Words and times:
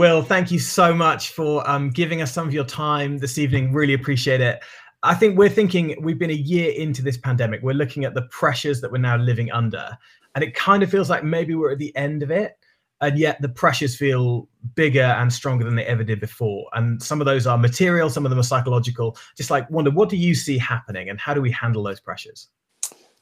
Will, 0.00 0.22
thank 0.22 0.50
you 0.50 0.58
so 0.58 0.94
much 0.94 1.28
for 1.28 1.68
um, 1.68 1.90
giving 1.90 2.22
us 2.22 2.32
some 2.32 2.48
of 2.48 2.54
your 2.54 2.64
time 2.64 3.18
this 3.18 3.36
evening. 3.36 3.70
Really 3.70 3.92
appreciate 3.92 4.40
it. 4.40 4.64
I 5.02 5.12
think 5.12 5.36
we're 5.36 5.50
thinking 5.50 5.94
we've 6.00 6.18
been 6.18 6.30
a 6.30 6.32
year 6.32 6.72
into 6.72 7.02
this 7.02 7.18
pandemic. 7.18 7.60
We're 7.62 7.74
looking 7.74 8.06
at 8.06 8.14
the 8.14 8.22
pressures 8.30 8.80
that 8.80 8.90
we're 8.90 8.96
now 8.96 9.18
living 9.18 9.52
under, 9.52 9.94
and 10.34 10.42
it 10.42 10.54
kind 10.54 10.82
of 10.82 10.90
feels 10.90 11.10
like 11.10 11.22
maybe 11.22 11.54
we're 11.54 11.72
at 11.72 11.78
the 11.78 11.94
end 11.96 12.22
of 12.22 12.30
it. 12.30 12.56
And 13.02 13.18
yet 13.18 13.42
the 13.42 13.50
pressures 13.50 13.94
feel 13.94 14.48
bigger 14.74 15.02
and 15.02 15.30
stronger 15.30 15.66
than 15.66 15.74
they 15.74 15.84
ever 15.84 16.02
did 16.02 16.18
before. 16.18 16.70
And 16.72 17.02
some 17.02 17.20
of 17.20 17.26
those 17.26 17.46
are 17.46 17.58
material, 17.58 18.08
some 18.08 18.24
of 18.24 18.30
them 18.30 18.38
are 18.38 18.42
psychological. 18.42 19.18
Just 19.36 19.50
like 19.50 19.68
wonder, 19.68 19.90
what 19.90 20.08
do 20.08 20.16
you 20.16 20.34
see 20.34 20.56
happening 20.56 21.10
and 21.10 21.20
how 21.20 21.34
do 21.34 21.42
we 21.42 21.50
handle 21.50 21.82
those 21.82 22.00
pressures? 22.00 22.48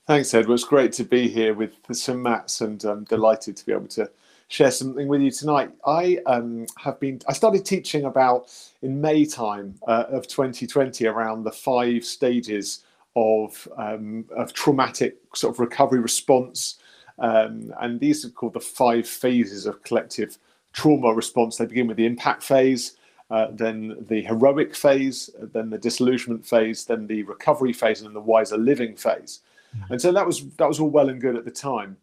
Thanks, 0.06 0.32
Edward. 0.32 0.54
It's 0.54 0.64
great 0.64 0.92
to 0.92 1.02
be 1.02 1.28
here 1.28 1.54
with 1.54 1.72
some 1.90 2.22
Mats 2.22 2.60
and 2.60 2.84
I'm 2.84 3.02
delighted 3.02 3.56
to 3.56 3.66
be 3.66 3.72
able 3.72 3.88
to 3.88 4.08
share 4.48 4.70
something 4.70 5.06
with 5.06 5.20
you 5.20 5.30
tonight. 5.30 5.70
I 5.86 6.18
um, 6.26 6.66
have 6.78 6.98
been, 6.98 7.20
I 7.28 7.34
started 7.34 7.64
teaching 7.64 8.06
about 8.06 8.50
in 8.82 9.00
May 9.00 9.26
time 9.26 9.74
uh, 9.86 10.04
of 10.08 10.26
2020 10.26 11.06
around 11.06 11.44
the 11.44 11.52
five 11.52 12.04
stages 12.04 12.84
of, 13.14 13.68
um, 13.76 14.24
of 14.34 14.54
traumatic 14.54 15.16
sort 15.34 15.54
of 15.54 15.60
recovery 15.60 16.00
response. 16.00 16.78
Um, 17.18 17.74
and 17.80 18.00
these 18.00 18.24
are 18.24 18.30
called 18.30 18.54
the 18.54 18.60
five 18.60 19.06
phases 19.06 19.66
of 19.66 19.82
collective 19.82 20.38
trauma 20.72 21.12
response. 21.12 21.56
They 21.56 21.66
begin 21.66 21.86
with 21.86 21.98
the 21.98 22.06
impact 22.06 22.42
phase, 22.42 22.96
uh, 23.30 23.48
then 23.52 24.06
the 24.08 24.22
heroic 24.22 24.74
phase, 24.74 25.28
then 25.38 25.68
the 25.68 25.78
disillusionment 25.78 26.46
phase, 26.46 26.86
then 26.86 27.06
the 27.06 27.22
recovery 27.24 27.74
phase, 27.74 28.00
and 28.00 28.06
then 28.06 28.14
the 28.14 28.20
wiser 28.20 28.56
living 28.56 28.96
phase. 28.96 29.40
Mm-hmm. 29.76 29.92
And 29.92 30.00
so 30.00 30.12
that 30.12 30.26
was 30.26 30.46
that 30.56 30.68
was 30.68 30.80
all 30.80 30.88
well 30.88 31.10
and 31.10 31.20
good 31.20 31.36
at 31.36 31.44
the 31.44 31.50
time 31.50 31.98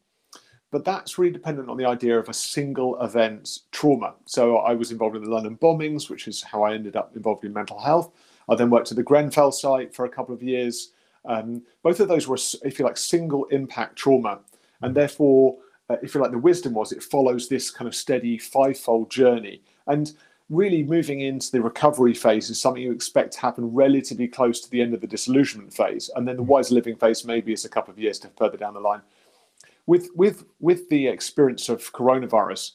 but 0.72 0.84
that's 0.84 1.18
really 1.18 1.32
dependent 1.32 1.70
on 1.70 1.78
the 1.78 1.86
idea 1.86 2.18
of 2.18 2.28
a 2.30 2.34
single 2.34 3.02
event 3.02 3.60
trauma. 3.72 4.14
So 4.26 4.58
I 4.58 4.74
was 4.74 4.92
involved 4.92 5.16
in 5.16 5.24
the 5.24 5.30
London 5.30 5.58
bombings, 5.58 6.10
which 6.10 6.28
is 6.28 6.44
how 6.44 6.64
I 6.64 6.74
ended 6.74 6.96
up 6.96 7.16
involved 7.16 7.46
in 7.46 7.54
mental 7.54 7.80
health. 7.80 8.12
I 8.50 8.56
then 8.56 8.70
worked 8.70 8.92
at 8.92 8.98
the 8.98 9.04
Grenfell 9.04 9.52
site 9.52 9.94
for 9.94 10.06
a 10.06 10.10
couple 10.10 10.34
of 10.34 10.44
years. 10.44 10.92
Um, 11.26 11.64
both 11.82 12.00
of 12.00 12.08
those 12.08 12.28
were, 12.28 12.38
if 12.64 12.78
you 12.78 12.86
like, 12.86 12.98
single 12.98 13.46
impact 13.46 13.96
trauma. 13.96 14.40
And 14.82 14.94
therefore, 14.94 15.58
uh, 15.90 15.98
if 16.04 16.14
you 16.14 16.22
like, 16.22 16.32
the 16.32 16.38
wisdom 16.38 16.74
was 16.74 16.92
it 16.92 17.02
follows 17.02 17.48
this 17.48 17.72
kind 17.72 17.88
of 17.88 17.96
steady 17.96 18.38
five-fold 18.38 19.10
journey. 19.10 19.62
And 19.88 20.14
really 20.50 20.84
moving 20.84 21.22
into 21.22 21.52
the 21.52 21.62
recovery 21.62 22.14
phase 22.14 22.50
is 22.50 22.60
something 22.60 22.84
you 22.84 22.92
expect 22.92 23.34
to 23.34 23.40
happen 23.40 23.74
relatively 23.74 24.28
close 24.28 24.60
to 24.62 24.70
the 24.70 24.82
end 24.82 24.94
of 24.94 25.02
the 25.02 25.08
disillusionment 25.08 25.74
phase. 25.74 26.10
And 26.16 26.28
then 26.28 26.36
the 26.36 26.44
wise 26.44 26.72
living 26.72 26.96
phase 26.96 27.26
maybe 27.26 27.54
is 27.54 27.66
a 27.66 27.70
couple 27.70 27.92
of 27.92 28.00
years 28.00 28.20
to 28.20 28.30
further 28.38 28.58
down 28.58 28.76
the 28.76 28.80
line 28.80 29.02
with 29.88 30.10
with 30.16 30.46
with 30.60 30.90
the 30.90 31.08
experience 31.08 31.70
of 31.70 31.92
coronavirus, 31.94 32.72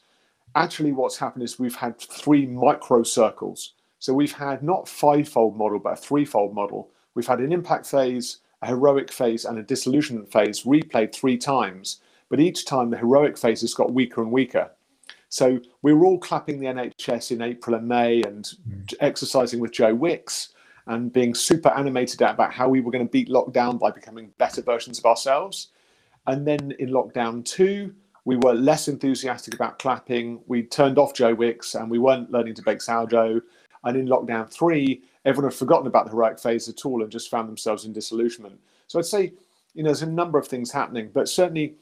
actually 0.55 0.93
what's 0.93 1.19
happened 1.19 1.43
is 1.43 1.59
we've 1.59 1.77
had 1.77 1.99
three 1.99 2.47
micro 2.47 3.03
circles. 3.03 3.75
So 3.99 4.15
we've 4.15 4.33
had 4.33 4.63
not 4.63 4.89
five-fold 4.89 5.59
model, 5.59 5.79
but 5.79 5.93
a 5.93 5.97
three-fold 5.97 6.55
model. 6.55 6.91
We've 7.15 7.27
had 7.27 7.41
an 7.41 7.53
impact 7.53 7.87
phase, 7.87 8.39
a 8.63 8.69
heroic 8.69 9.13
phase, 9.13 9.45
and 9.45 9.59
a 9.59 9.63
disillusionment 9.63 10.33
phase 10.33 10.63
replayed 10.63 11.15
three 11.15 11.37
times. 11.37 12.01
But 12.31 12.41
each 12.41 12.65
time 12.65 12.89
the 12.89 12.97
heroic 12.97 13.37
phase 13.37 13.61
has 13.61 13.75
got 13.75 13.93
weaker 13.93 14.23
and 14.23 14.33
weaker. 14.33 14.71
So 15.29 15.61
we 15.83 15.93
were 15.93 16.07
all 16.07 16.19
clapping 16.19 16.59
the 16.59 16.67
NHS 16.67 17.33
in 17.33 17.43
April 17.43 17.77
and 17.77 17.87
May 17.87 18.23
and 18.23 18.45
mm. 18.69 18.95
exercising 19.01 19.61
with 19.61 19.73
Joe 19.73 19.95
Wicks 19.95 20.55
and 20.87 21.13
being 21.13 21.35
super 21.35 21.69
animated 21.69 22.21
about 22.23 22.53
how 22.53 22.69
we 22.69 22.81
were 22.81 22.91
going 22.91 23.07
to 23.07 23.11
beat 23.11 23.29
lockdown 23.29 23.79
by 23.79 23.91
becoming 23.91 24.33
better 24.39 24.63
versions 24.63 24.99
of 24.99 25.05
ourselves. 25.05 25.69
And 26.27 26.47
then 26.47 26.73
in 26.79 26.91
lockdown 26.91 27.45
two, 27.45 27.95
we 28.25 28.37
were 28.37 28.55
less 28.55 28.89
enthusiastic 28.89 29.55
about 29.55 29.79
clapping. 29.79 30.41
We 30.47 30.63
turned 30.63 30.99
off 30.99 31.15
Joe 31.15 31.35
Wicks 31.35 31.75
and 31.75 31.91
we 31.91 31.99
weren't 31.99 32.31
learning 32.31 32.55
to 32.55 32.63
bake 32.63 32.83
sourdough. 32.83 33.41
And 33.85 33.97
in 33.97 34.07
lockdown 34.07 34.51
three, 34.51 35.03
everyone 35.25 35.51
had 35.51 35.59
forgotten 35.59 35.87
about 35.87 36.05
the 36.05 36.11
heroic 36.11 36.39
phase 36.39 36.69
at 36.69 36.85
all 36.85 37.03
and 37.03 37.11
just 37.11 37.31
found 37.31 37.49
themselves 37.49 37.85
in 37.87 37.93
disillusionment. 37.93 38.61
So 38.87 38.99
I'd 38.99 39.07
say, 39.07 39.33
you 39.75 39.83
know, 39.83 39.89
there's 39.89 40.03
a 40.03 40.11
number 40.11 40.39
of 40.39 40.47
things 40.47 40.71
happening, 40.71 41.11
but 41.13 41.29
certainly, 41.29 41.77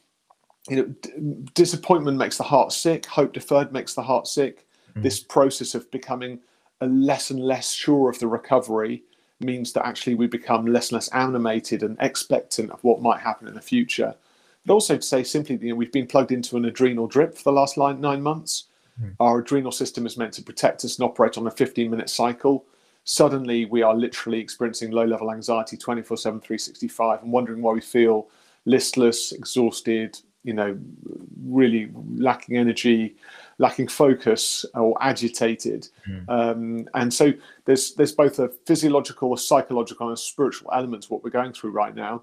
you 0.69 0.75
know, 0.77 0.83
d- 1.01 1.11
disappointment 1.55 2.17
makes 2.17 2.37
the 2.37 2.43
heart 2.43 2.71
sick. 2.71 3.05
Hope 3.05 3.33
deferred 3.33 3.73
makes 3.73 3.93
the 3.93 4.03
heart 4.03 4.27
sick. 4.27 4.65
Mm-hmm. 4.91 5.01
This 5.01 5.19
process 5.19 5.75
of 5.75 5.89
becoming 5.91 6.39
a 6.81 6.87
less 6.87 7.31
and 7.31 7.39
less 7.39 7.73
sure 7.73 8.09
of 8.09 8.19
the 8.19 8.27
recovery 8.27 9.03
means 9.41 9.73
that 9.73 9.85
actually 9.85 10.15
we 10.15 10.27
become 10.27 10.65
less 10.65 10.89
and 10.89 10.95
less 10.95 11.07
animated 11.09 11.83
and 11.83 11.97
expectant 11.99 12.71
of 12.71 12.83
what 12.83 13.01
might 13.01 13.19
happen 13.19 13.47
in 13.47 13.53
the 13.53 13.61
future. 13.61 14.15
But 14.69 14.75
also 14.75 14.97
to 14.97 15.01
say 15.01 15.23
simply, 15.23 15.57
you 15.59 15.69
know, 15.69 15.75
we've 15.75 15.91
been 15.91 16.05
plugged 16.05 16.31
into 16.31 16.55
an 16.55 16.65
adrenal 16.65 17.07
drip 17.07 17.35
for 17.35 17.41
the 17.41 17.51
last 17.51 17.75
nine 17.75 18.21
months. 18.21 18.65
Mm. 19.01 19.15
Our 19.19 19.39
adrenal 19.39 19.71
system 19.71 20.05
is 20.05 20.15
meant 20.15 20.31
to 20.33 20.43
protect 20.43 20.85
us 20.85 20.99
and 20.99 21.09
operate 21.09 21.39
on 21.39 21.47
a 21.47 21.51
15 21.51 21.89
minute 21.89 22.07
cycle. 22.07 22.67
Suddenly, 23.03 23.65
we 23.65 23.81
are 23.81 23.95
literally 23.95 24.39
experiencing 24.39 24.91
low 24.91 25.05
level 25.05 25.31
anxiety 25.31 25.75
24 25.75 26.17
7, 26.17 26.39
365, 26.39 27.23
and 27.23 27.31
wondering 27.31 27.63
why 27.63 27.73
we 27.73 27.81
feel 27.81 28.29
listless, 28.65 29.31
exhausted, 29.31 30.19
you 30.43 30.53
know, 30.53 30.77
really 31.43 31.89
lacking 32.17 32.55
energy, 32.55 33.15
lacking 33.57 33.87
focus, 33.87 34.67
or 34.75 34.95
agitated. 35.01 35.87
Mm. 36.07 36.29
Um, 36.29 36.89
and 36.93 37.11
so 37.11 37.33
there's 37.65 37.95
there's 37.95 38.11
both 38.11 38.37
a 38.37 38.49
physiological, 38.67 39.33
a 39.33 39.37
psychological, 39.39 40.09
and 40.09 40.15
a 40.15 40.21
spiritual 40.21 40.69
element 40.75 41.01
to 41.05 41.09
what 41.09 41.23
we're 41.23 41.31
going 41.31 41.53
through 41.53 41.71
right 41.71 41.95
now 41.95 42.21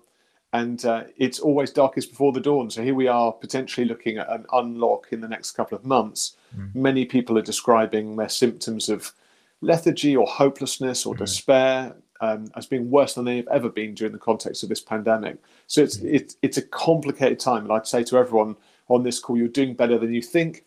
and 0.56 0.84
uh, 0.86 1.04
it's 1.18 1.38
always 1.38 1.70
darkest 1.70 2.10
before 2.10 2.32
the 2.32 2.40
dawn. 2.40 2.70
So 2.70 2.82
here 2.82 2.94
we 2.94 3.08
are 3.08 3.30
potentially 3.30 3.86
looking 3.86 4.16
at 4.16 4.30
an 4.32 4.46
unlock 4.54 5.08
in 5.10 5.20
the 5.20 5.28
next 5.28 5.52
couple 5.52 5.76
of 5.76 5.84
months. 5.84 6.36
Mm. 6.56 6.74
Many 6.74 7.04
people 7.04 7.36
are 7.36 7.42
describing 7.42 8.16
their 8.16 8.30
symptoms 8.30 8.88
of 8.88 9.12
lethargy 9.60 10.16
or 10.16 10.26
hopelessness 10.26 11.04
or 11.04 11.14
mm. 11.14 11.18
despair 11.18 11.94
um, 12.22 12.46
as 12.56 12.64
being 12.64 12.90
worse 12.90 13.14
than 13.14 13.26
they've 13.26 13.48
ever 13.48 13.68
been 13.68 13.94
during 13.94 14.14
the 14.14 14.18
context 14.18 14.62
of 14.62 14.70
this 14.70 14.80
pandemic. 14.80 15.36
So 15.66 15.82
it's 15.82 15.98
mm. 15.98 16.14
it's 16.14 16.36
it's 16.40 16.56
a 16.56 16.62
complicated 16.62 17.38
time, 17.38 17.64
and 17.64 17.72
I'd 17.72 17.86
say 17.86 18.02
to 18.04 18.16
everyone 18.16 18.56
on 18.88 19.02
this 19.02 19.18
call, 19.18 19.36
you're 19.36 19.48
doing 19.48 19.74
better 19.74 19.98
than 19.98 20.14
you 20.14 20.22
think. 20.22 20.64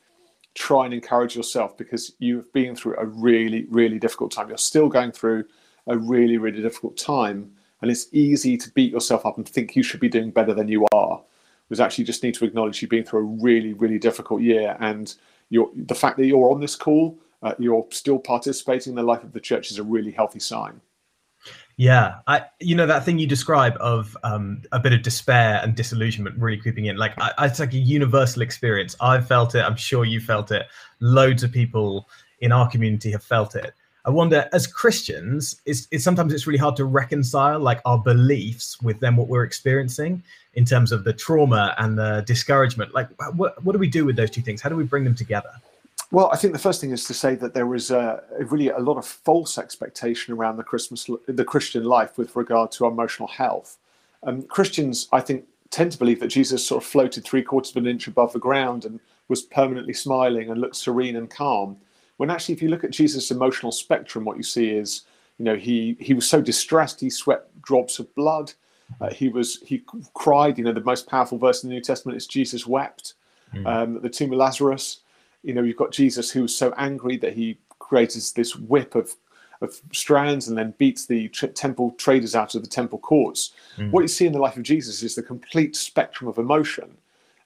Try 0.54 0.86
and 0.86 0.94
encourage 0.94 1.36
yourself 1.36 1.78
because 1.78 2.14
you've 2.20 2.52
been 2.54 2.76
through 2.76 2.96
a 2.98 3.06
really 3.06 3.66
really 3.72 3.98
difficult 3.98 4.32
time. 4.32 4.50
You're 4.50 4.58
still 4.58 4.90
going 4.90 5.14
through 5.14 5.46
a 5.88 5.98
really 5.98 6.38
really 6.38 6.62
difficult 6.62 6.96
time 6.96 7.54
and 7.82 7.90
it's 7.92 8.08
easy 8.12 8.58
to 8.58 8.70
beat 8.72 8.92
yourself 8.92 9.26
up 9.26 9.38
and 9.38 9.48
think 9.48 9.76
you 9.76 9.84
should 9.84 10.00
be 10.00 10.10
doing 10.10 10.32
better 10.32 10.54
than 10.54 10.68
you 10.68 10.86
are. 10.94 11.22
Was 11.70 11.80
actually 11.80 12.06
just 12.06 12.24
need 12.24 12.34
to 12.34 12.46
acknowledge 12.46 12.82
you've 12.82 12.90
been 12.90 13.04
through 13.04 13.20
a 13.20 13.44
really, 13.44 13.74
really 13.74 14.00
difficult 14.00 14.42
year, 14.42 14.76
and 14.80 15.14
the 15.52 15.96
fact 15.96 16.18
that 16.18 16.26
you're 16.26 16.52
on 16.52 16.60
this 16.60 16.76
call, 16.76 17.18
uh, 17.44 17.54
you're 17.60 17.86
still 17.92 18.20
participating 18.20 18.92
in 18.92 18.96
the 18.96 19.04
life 19.04 19.24
of 19.24 19.34
the 19.34 19.40
church 19.40 19.72
is 19.72 19.78
a 19.78 19.84
really 19.84 20.12
healthy 20.12 20.40
sign. 20.40 20.82
Yeah, 21.78 22.16
I, 22.28 22.44
you 22.60 22.76
know 22.76 22.86
that 22.88 23.06
thing 23.06 23.20
you 23.20 23.28
describe 23.28 23.78
of 23.80 24.18
um, 24.24 24.64
a 24.74 24.80
bit 24.80 24.92
of 24.92 25.02
despair 25.02 25.62
and 25.64 25.76
disillusionment 25.76 26.38
really 26.38 26.58
creeping 26.58 26.86
in. 26.86 26.98
Like 26.98 27.14
I, 27.18 27.46
it's 27.46 27.60
like 27.60 27.74
a 27.74 27.78
universal 27.78 28.42
experience. 28.42 28.98
I've 29.00 29.28
felt 29.28 29.56
it. 29.56 29.62
I'm 29.62 29.78
sure 29.78 30.04
you 30.04 30.20
felt 30.20 30.52
it. 30.52 30.66
Loads 31.00 31.42
of 31.44 31.54
people 31.54 32.10
in 32.42 32.52
our 32.52 32.70
community 32.70 33.12
have 33.12 33.24
felt 33.24 33.56
it. 33.56 33.74
I 34.10 34.12
wonder, 34.12 34.50
as 34.54 34.66
Christians, 34.66 35.62
it's, 35.68 35.88
it's 35.92 36.04
sometimes 36.04 36.34
it's 36.34 36.48
really 36.48 36.58
hard 36.58 36.76
to 36.78 36.86
reconcile 36.86 37.60
like 37.60 37.80
our 37.86 38.00
beliefs 38.00 38.82
with 38.82 39.00
then 39.00 39.16
what 39.16 39.28
we're 39.28 39.44
experiencing 39.44 40.24
in 40.56 40.66
terms 40.66 40.92
of 40.92 41.04
the 41.04 41.14
trauma 41.14 41.76
and 41.78 41.96
the 41.96 42.24
discouragement. 42.26 42.92
Like, 42.92 43.08
what 43.36 43.64
what 43.64 43.74
do 43.74 43.78
we 43.78 43.88
do 43.88 44.06
with 44.06 44.16
those 44.16 44.32
two 44.32 44.42
things? 44.42 44.64
How 44.64 44.70
do 44.70 44.76
we 44.76 44.84
bring 44.84 45.04
them 45.04 45.14
together? 45.14 45.52
Well, 46.10 46.32
I 46.34 46.38
think 46.38 46.54
the 46.54 46.60
first 46.60 46.82
thing 46.82 46.90
is 46.90 47.06
to 47.06 47.14
say 47.14 47.36
that 47.36 47.54
there 47.54 47.68
was 47.68 47.92
a, 47.92 48.24
really 48.40 48.70
a 48.70 48.80
lot 48.80 48.98
of 48.98 49.06
false 49.06 49.60
expectation 49.60 50.34
around 50.34 50.58
the 50.58 50.64
Christmas, 50.64 51.08
the 51.28 51.46
Christian 51.46 51.84
life 51.84 52.18
with 52.18 52.36
regard 52.36 52.72
to 52.72 52.88
emotional 52.88 53.28
health. 53.28 53.78
Um, 54.24 54.42
Christians, 54.42 55.08
I 55.12 55.20
think, 55.20 55.46
tend 55.70 55.92
to 55.92 56.00
believe 56.00 56.20
that 56.22 56.30
Jesus 56.30 56.66
sort 56.66 56.84
of 56.84 56.90
floated 56.90 57.24
three 57.24 57.44
quarters 57.44 57.70
of 57.70 57.78
an 57.78 57.86
inch 57.86 58.08
above 58.08 58.34
the 58.34 58.40
ground 58.40 58.86
and 58.86 59.00
was 59.28 59.44
permanently 59.44 59.94
smiling 59.94 60.50
and 60.50 60.60
looked 60.60 60.78
serene 60.78 61.16
and 61.16 61.30
calm. 61.30 61.78
When 62.20 62.30
actually, 62.30 62.56
if 62.56 62.62
you 62.62 62.68
look 62.68 62.84
at 62.84 62.92
Jesus' 62.92 63.32
emotional 63.32 63.72
spectrum, 63.72 64.26
what 64.26 64.36
you 64.36 64.44
see 64.44 64.72
is, 64.72 65.04
you 65.38 65.46
know, 65.46 65.56
he 65.56 65.96
he 66.02 66.14
was 66.14 66.28
so 66.28 66.42
distressed, 66.42 67.00
he 67.00 67.10
sweat 67.10 67.46
drops 67.62 67.98
of 67.98 68.14
blood. 68.14 68.52
Uh, 69.00 69.10
he 69.10 69.30
was 69.30 69.62
he 69.62 69.84
cried. 70.14 70.58
You 70.58 70.66
know, 70.66 70.74
the 70.74 70.82
most 70.82 71.08
powerful 71.08 71.38
verse 71.38 71.64
in 71.64 71.70
the 71.70 71.76
New 71.76 71.82
Testament 71.82 72.18
is 72.18 72.28
Jesus 72.28 72.68
wept. 72.68 73.14
Mm. 73.56 73.66
Um, 73.66 73.96
at 73.96 74.02
the 74.02 74.10
tomb 74.10 74.34
of 74.34 74.38
Lazarus, 74.38 75.00
you 75.44 75.54
know, 75.54 75.64
you've 75.64 75.78
got 75.78 75.94
Jesus 75.94 76.30
who 76.30 76.42
was 76.42 76.54
so 76.54 76.74
angry 76.76 77.16
that 77.16 77.32
he 77.32 77.58
creates 77.80 78.32
this 78.34 78.54
whip 78.54 78.96
of 78.96 79.16
of 79.62 79.80
strands 79.94 80.50
and 80.50 80.58
then 80.58 80.74
beats 80.78 81.06
the 81.06 81.30
tr- 81.30 81.48
temple 81.48 81.92
traders 81.92 82.36
out 82.36 82.54
of 82.54 82.64
the 82.64 82.68
temple 82.68 83.00
courts. 83.00 83.54
Mm. 83.78 83.92
What 83.92 84.02
you 84.02 84.10
see 84.10 84.26
in 84.26 84.34
the 84.34 84.40
life 84.40 84.58
of 84.58 84.64
Jesus 84.64 85.04
is 85.04 85.16
the 85.16 85.24
complete 85.24 85.78
spectrum 85.78 86.28
of 86.28 86.38
emotion. 86.38 86.98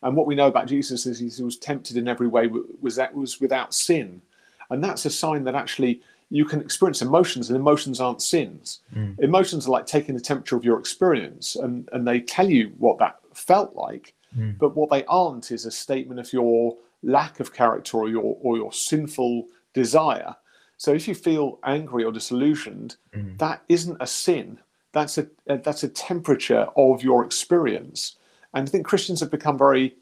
And 0.01 0.15
what 0.15 0.25
we 0.25 0.33
know 0.33 0.47
about 0.47 0.65
Jesus 0.65 1.05
is 1.05 1.19
he 1.19 1.43
was 1.43 1.57
tempted 1.57 1.95
in 1.95 2.07
every 2.07 2.27
way, 2.27 2.49
was 2.81 2.95
that 2.95 3.13
was 3.13 3.39
without 3.39 3.73
sin. 3.73 4.21
And 4.69 4.83
that's 4.83 5.06
a 5.06 5.10
sign 5.10 5.44
that 5.45 5.56
actually 5.56 6.01
you 6.30 6.45
can 6.45 6.62
experience 6.62 7.01
emotions, 7.01 7.50
and 7.50 7.57
emotions 7.57 8.00
aren't 8.00 8.21
sins. 8.21 8.80
Mm. 8.95 9.19
Emotions 9.19 9.68
are 9.68 9.71
like 9.71 9.86
taking 9.86 10.15
the 10.15 10.21
temperature 10.21 10.56
of 10.56 10.65
your 10.65 10.80
experience, 10.80 11.56
and, 11.56 11.88
and 11.94 12.07
they 12.07 12.19
tell 12.21 12.50
you 12.50 12.71
what 12.77 12.98
that 12.98 13.18
felt 13.36 13.75
like. 13.75 14.13
Mm. 14.38 14.57
But 14.57 14.75
what 14.75 14.89
they 14.89 15.06
aren't 15.06 15.51
is 15.51 15.65
a 15.65 15.71
statement 15.71 16.19
of 16.19 16.33
your 16.33 16.75
lack 17.04 17.39
of 17.39 17.54
character 17.54 17.98
or 17.98 18.10
your 18.10 18.38
or 18.42 18.57
your 18.57 18.74
sinful 18.74 19.45
desire. 19.74 20.36
So 20.77 20.92
if 20.92 21.07
you 21.07 21.13
feel 21.13 21.59
angry 21.63 22.04
or 22.04 22.12
disillusioned, 22.12 22.95
Mm. 23.16 23.38
that 23.38 23.62
isn't 23.69 23.98
a 24.00 24.07
sin. 24.07 24.57
That's 24.92 25.18
a, 25.18 25.27
a 25.48 25.57
that's 25.57 25.83
a 25.83 25.89
temperature 25.89 26.68
of 26.75 27.04
your 27.04 27.24
experience. 27.25 28.16
And 28.54 28.68
I 28.68 28.71
think 28.71 28.86
Christians 28.88 29.19
have 29.19 29.30
become 29.31 29.57
very 29.57 29.95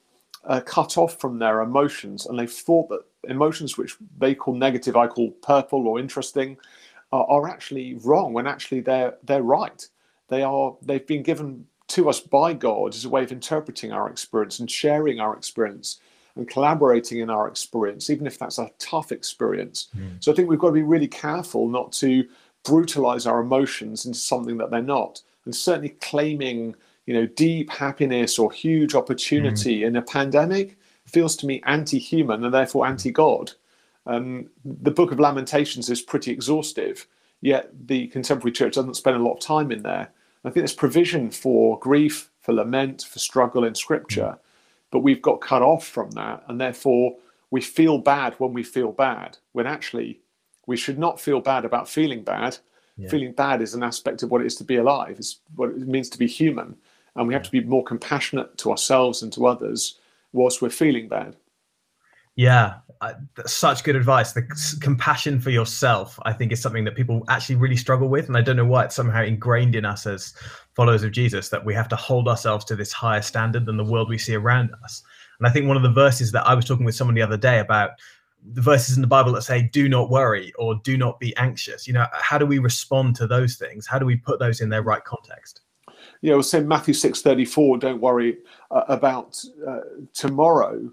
uh, 0.46 0.62
cut 0.62 0.98
off 0.98 1.20
from 1.20 1.40
their 1.40 1.62
emotions, 1.62 2.26
and 2.26 2.40
they've 2.40 2.52
thought 2.52 2.88
that 2.90 3.04
emotions, 3.28 3.78
which 3.78 3.96
they 4.18 4.36
call 4.36 4.56
negative, 4.56 4.96
I 4.96 5.08
call 5.08 5.32
purple 5.32 5.88
or 5.88 6.00
interesting, 6.00 6.58
are, 7.12 7.26
are 7.26 7.50
actually 7.50 7.96
wrong. 7.96 8.34
When 8.34 8.48
actually 8.48 8.82
they're 8.82 9.16
they're 9.24 9.44
right. 9.44 9.88
They 10.28 10.44
are 10.44 10.76
they've 10.82 11.06
been 11.06 11.24
given 11.24 11.66
to 11.90 12.10
us 12.10 12.20
by 12.20 12.54
God 12.54 12.96
as 12.96 13.06
a 13.06 13.10
way 13.10 13.24
of 13.24 13.32
interpreting 13.32 13.92
our 13.92 14.10
experience 14.10 14.60
and 14.60 14.72
sharing 14.72 15.20
our 15.20 15.36
experience 15.36 16.00
and 16.36 16.48
collaborating 16.48 17.20
in 17.20 17.30
our 17.30 17.48
experience, 17.48 18.10
even 18.10 18.26
if 18.26 18.40
that's 18.40 18.58
a 18.58 18.72
tough 18.80 19.12
experience. 19.12 19.90
Mm. 19.98 20.24
So 20.24 20.32
I 20.32 20.36
think 20.36 20.50
we've 20.50 20.60
got 20.60 20.68
to 20.68 20.74
be 20.74 20.84
really 20.84 21.08
careful 21.08 21.68
not 21.68 21.92
to 21.94 22.26
brutalize 22.64 23.26
our 23.26 23.42
emotions 23.42 24.06
into 24.06 24.20
something 24.20 24.58
that 24.58 24.72
they're 24.72 24.82
not. 24.82 25.22
And 25.44 25.54
certainly 25.54 25.90
claiming, 25.90 26.76
you 27.06 27.14
know, 27.14 27.26
deep 27.26 27.70
happiness 27.70 28.40
or 28.40 28.52
huge 28.52 28.96
opportunity 28.96 29.84
in 29.84 29.96
a 29.98 30.02
pandemic 30.02 30.78
feels 31.12 31.36
to 31.38 31.46
me 31.46 31.62
anti-human 31.66 32.44
and 32.44 32.54
therefore 32.54 32.88
anti-God. 32.88 33.52
Um, 34.06 34.50
the 34.66 34.92
Book 34.92 35.12
of 35.12 35.20
Lamentations 35.20 35.90
is 35.90 36.02
pretty 36.02 36.32
exhaustive, 36.32 37.08
yet 37.42 37.70
the 37.88 38.08
contemporary 38.08 38.52
church 38.52 38.76
doesn't 38.76 38.96
spend 38.96 39.18
a 39.18 39.24
lot 39.24 39.34
of 39.34 39.40
time 39.40 39.72
in 39.72 39.84
there. 39.84 40.10
I 40.44 40.50
think 40.50 40.56
there's 40.56 40.74
provision 40.74 41.30
for 41.30 41.78
grief, 41.80 42.32
for 42.42 42.54
lament, 42.54 43.04
for 43.04 43.20
struggle 43.20 43.64
in 43.64 43.76
Scripture, 43.76 44.38
but 44.90 45.00
we've 45.00 45.22
got 45.22 45.42
cut 45.42 45.62
off 45.62 45.86
from 45.86 46.10
that, 46.12 46.44
and 46.48 46.60
therefore 46.60 47.16
we 47.52 47.62
feel 47.62 48.00
bad 48.00 48.34
when 48.40 48.54
we 48.54 48.64
feel 48.64 48.92
bad. 48.92 49.38
When 49.52 49.68
actually 49.68 50.20
we 50.66 50.78
should 50.78 50.98
not 50.98 51.20
feel 51.20 51.42
bad 51.42 51.66
about 51.66 51.88
feeling 51.88 52.24
bad. 52.24 52.58
Yeah. 52.98 53.10
Feeling 53.10 53.34
bad 53.34 53.62
is 53.62 53.74
an 53.74 53.84
aspect 53.84 54.24
of 54.24 54.32
what 54.32 54.42
it 54.42 54.48
is 54.48 54.56
to 54.58 54.64
be 54.64 54.78
alive. 54.78 55.16
It's 55.18 55.40
what 55.56 55.70
it 55.70 55.88
means 55.88 56.10
to 56.10 56.18
be 56.18 56.28
human, 56.28 56.76
and 57.16 57.28
we 57.28 57.34
have 57.34 57.44
to 57.44 57.52
be 57.52 57.62
more 57.62 57.84
compassionate 57.84 58.58
to 58.60 58.72
ourselves 58.72 59.22
and 59.22 59.32
to 59.34 59.46
others 59.46 60.00
whilst 60.34 60.62
we're 60.62 60.70
feeling 60.70 61.08
bad. 61.08 61.36
Yeah, 62.36 62.76
I, 63.02 63.14
such 63.46 63.84
good 63.84 63.96
advice. 63.96 64.32
The 64.32 64.48
c- 64.56 64.80
compassion 64.80 65.40
for 65.40 65.50
yourself, 65.50 66.18
I 66.24 66.32
think, 66.32 66.52
is 66.52 66.62
something 66.62 66.86
that 66.86 66.96
people 66.96 67.26
actually 67.28 67.56
really 67.56 67.76
struggle 67.76 68.08
with, 68.08 68.28
and 68.28 68.38
I 68.38 68.42
don't 68.42 68.56
know 68.56 68.66
why 68.66 68.86
it's 68.86 68.96
somehow 68.96 69.24
ingrained 69.24 69.76
in 69.76 69.84
us 69.84 70.06
as 70.06 70.34
followers 70.74 71.04
of 71.04 71.12
Jesus 71.12 71.50
that 71.50 71.66
we 71.66 71.74
have 71.74 71.90
to 71.90 71.96
hold 71.96 72.30
ourselves 72.30 72.64
to 72.66 72.76
this 72.76 72.94
higher 72.94 73.22
standard 73.22 73.66
than 73.66 73.76
the 73.76 73.84
world 73.84 74.08
we 74.08 74.18
see 74.18 74.36
around 74.36 74.72
us. 74.84 75.04
And 75.40 75.48
I 75.48 75.52
think 75.52 75.68
one 75.68 75.76
of 75.76 75.84
the 75.84 75.92
verses 75.92 76.32
that 76.32 76.48
I 76.48 76.54
was 76.54 76.64
talking 76.66 76.86
with 76.86 76.96
someone 76.96 77.16
the 77.16 77.22
other 77.22 77.38
day 77.38 77.60
about 77.60 77.92
the 78.54 78.62
verses 78.62 78.96
in 78.96 79.02
the 79.02 79.08
Bible 79.08 79.34
that 79.34 79.44
say 79.44 79.70
"Do 79.74 79.90
not 79.90 80.10
worry" 80.10 80.54
or 80.58 80.76
"Do 80.84 80.98
not 80.98 81.20
be 81.20 81.36
anxious." 81.36 81.86
You 81.86 81.94
know, 81.94 82.08
how 82.14 82.38
do 82.38 82.46
we 82.46 82.60
respond 82.60 83.16
to 83.18 83.28
those 83.28 83.56
things? 83.56 83.86
How 83.86 84.00
do 84.00 84.06
we 84.06 84.16
put 84.16 84.40
those 84.40 84.62
in 84.62 84.70
their 84.70 84.84
right 84.84 85.04
context? 85.04 85.62
Yeah, 86.22 86.34
we'll 86.34 86.44
say 86.44 86.62
Matthew 86.62 86.94
six 86.94 87.22
thirty 87.22 87.46
four. 87.46 87.78
Don't 87.78 88.00
worry 88.00 88.38
uh, 88.70 88.84
about 88.88 89.44
uh, 89.68 89.82
tomorrow, 90.14 90.92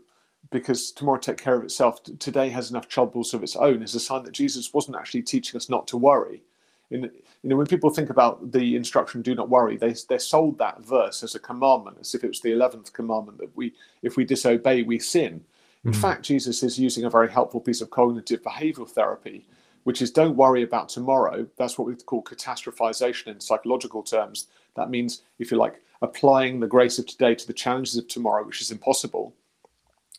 because 0.51 0.91
tomorrow 0.91 1.19
take 1.19 1.37
care 1.37 1.55
of 1.55 1.65
itself. 1.65 2.03
Today 2.19 2.49
has 2.49 2.71
enough 2.71 2.89
troubles 2.89 3.35
of 3.35 3.43
its 3.43 3.55
own. 3.57 3.83
Is 3.83 3.95
a 3.95 4.01
sign 4.01 4.25
that 4.25 4.33
Jesus 4.33 4.73
wasn't 4.73 4.97
actually 4.97 5.23
teaching 5.23 5.57
us 5.59 5.69
not 5.69 5.87
to 5.89 5.99
worry. 5.99 6.43
In, 6.91 7.03
you 7.43 7.51
know, 7.51 7.57
when 7.57 7.67
people 7.67 7.91
think 7.91 8.09
about 8.09 8.53
the 8.53 8.75
instruction 8.75 9.21
"Do 9.21 9.35
not 9.35 9.51
worry," 9.51 9.77
they 9.77 9.95
they 10.09 10.17
sold 10.19 10.57
that 10.59 10.81
verse 10.81 11.23
as 11.23 11.35
a 11.35 11.39
commandment, 11.39 11.99
as 12.01 12.15
if 12.15 12.25
it 12.25 12.29
was 12.29 12.41
the 12.41 12.53
eleventh 12.53 12.95
commandment 12.95 13.37
that 13.39 13.55
we, 13.55 13.75
if 14.03 14.17
we 14.17 14.25
disobey, 14.25 14.83
we 14.83 14.99
sin. 14.99 15.45
In 15.85 15.93
Mhm. 15.93 15.97
fact, 15.97 16.23
Jesus 16.23 16.63
is 16.63 16.79
using 16.79 17.05
a 17.05 17.11
very 17.11 17.31
helpful 17.31 17.61
piece 17.61 17.83
of 17.83 17.91
cognitive 17.91 18.43
behavioral 18.43 18.89
therapy, 18.89 19.47
which 19.85 20.01
is 20.01 20.11
don't 20.11 20.37
worry 20.37 20.63
about 20.63 20.89
tomorrow. 20.89 21.47
That's 21.59 21.77
what 21.77 21.87
we 21.87 21.95
call 21.97 22.23
catastrophization 22.23 23.27
in 23.27 23.41
psychological 23.41 24.03
terms. 24.03 24.49
That 24.79 24.91
means, 24.91 25.23
if 25.39 25.51
you 25.51 25.57
like, 25.59 25.81
applying 26.01 26.61
the 26.61 26.67
grace 26.67 26.99
of 26.99 27.07
today 27.07 27.35
to 27.35 27.47
the 27.47 27.53
challenges 27.53 27.97
of 27.97 28.09
tomorrow, 28.09 28.45
which 28.47 28.61
is 28.63 28.71
impossible. 28.71 29.35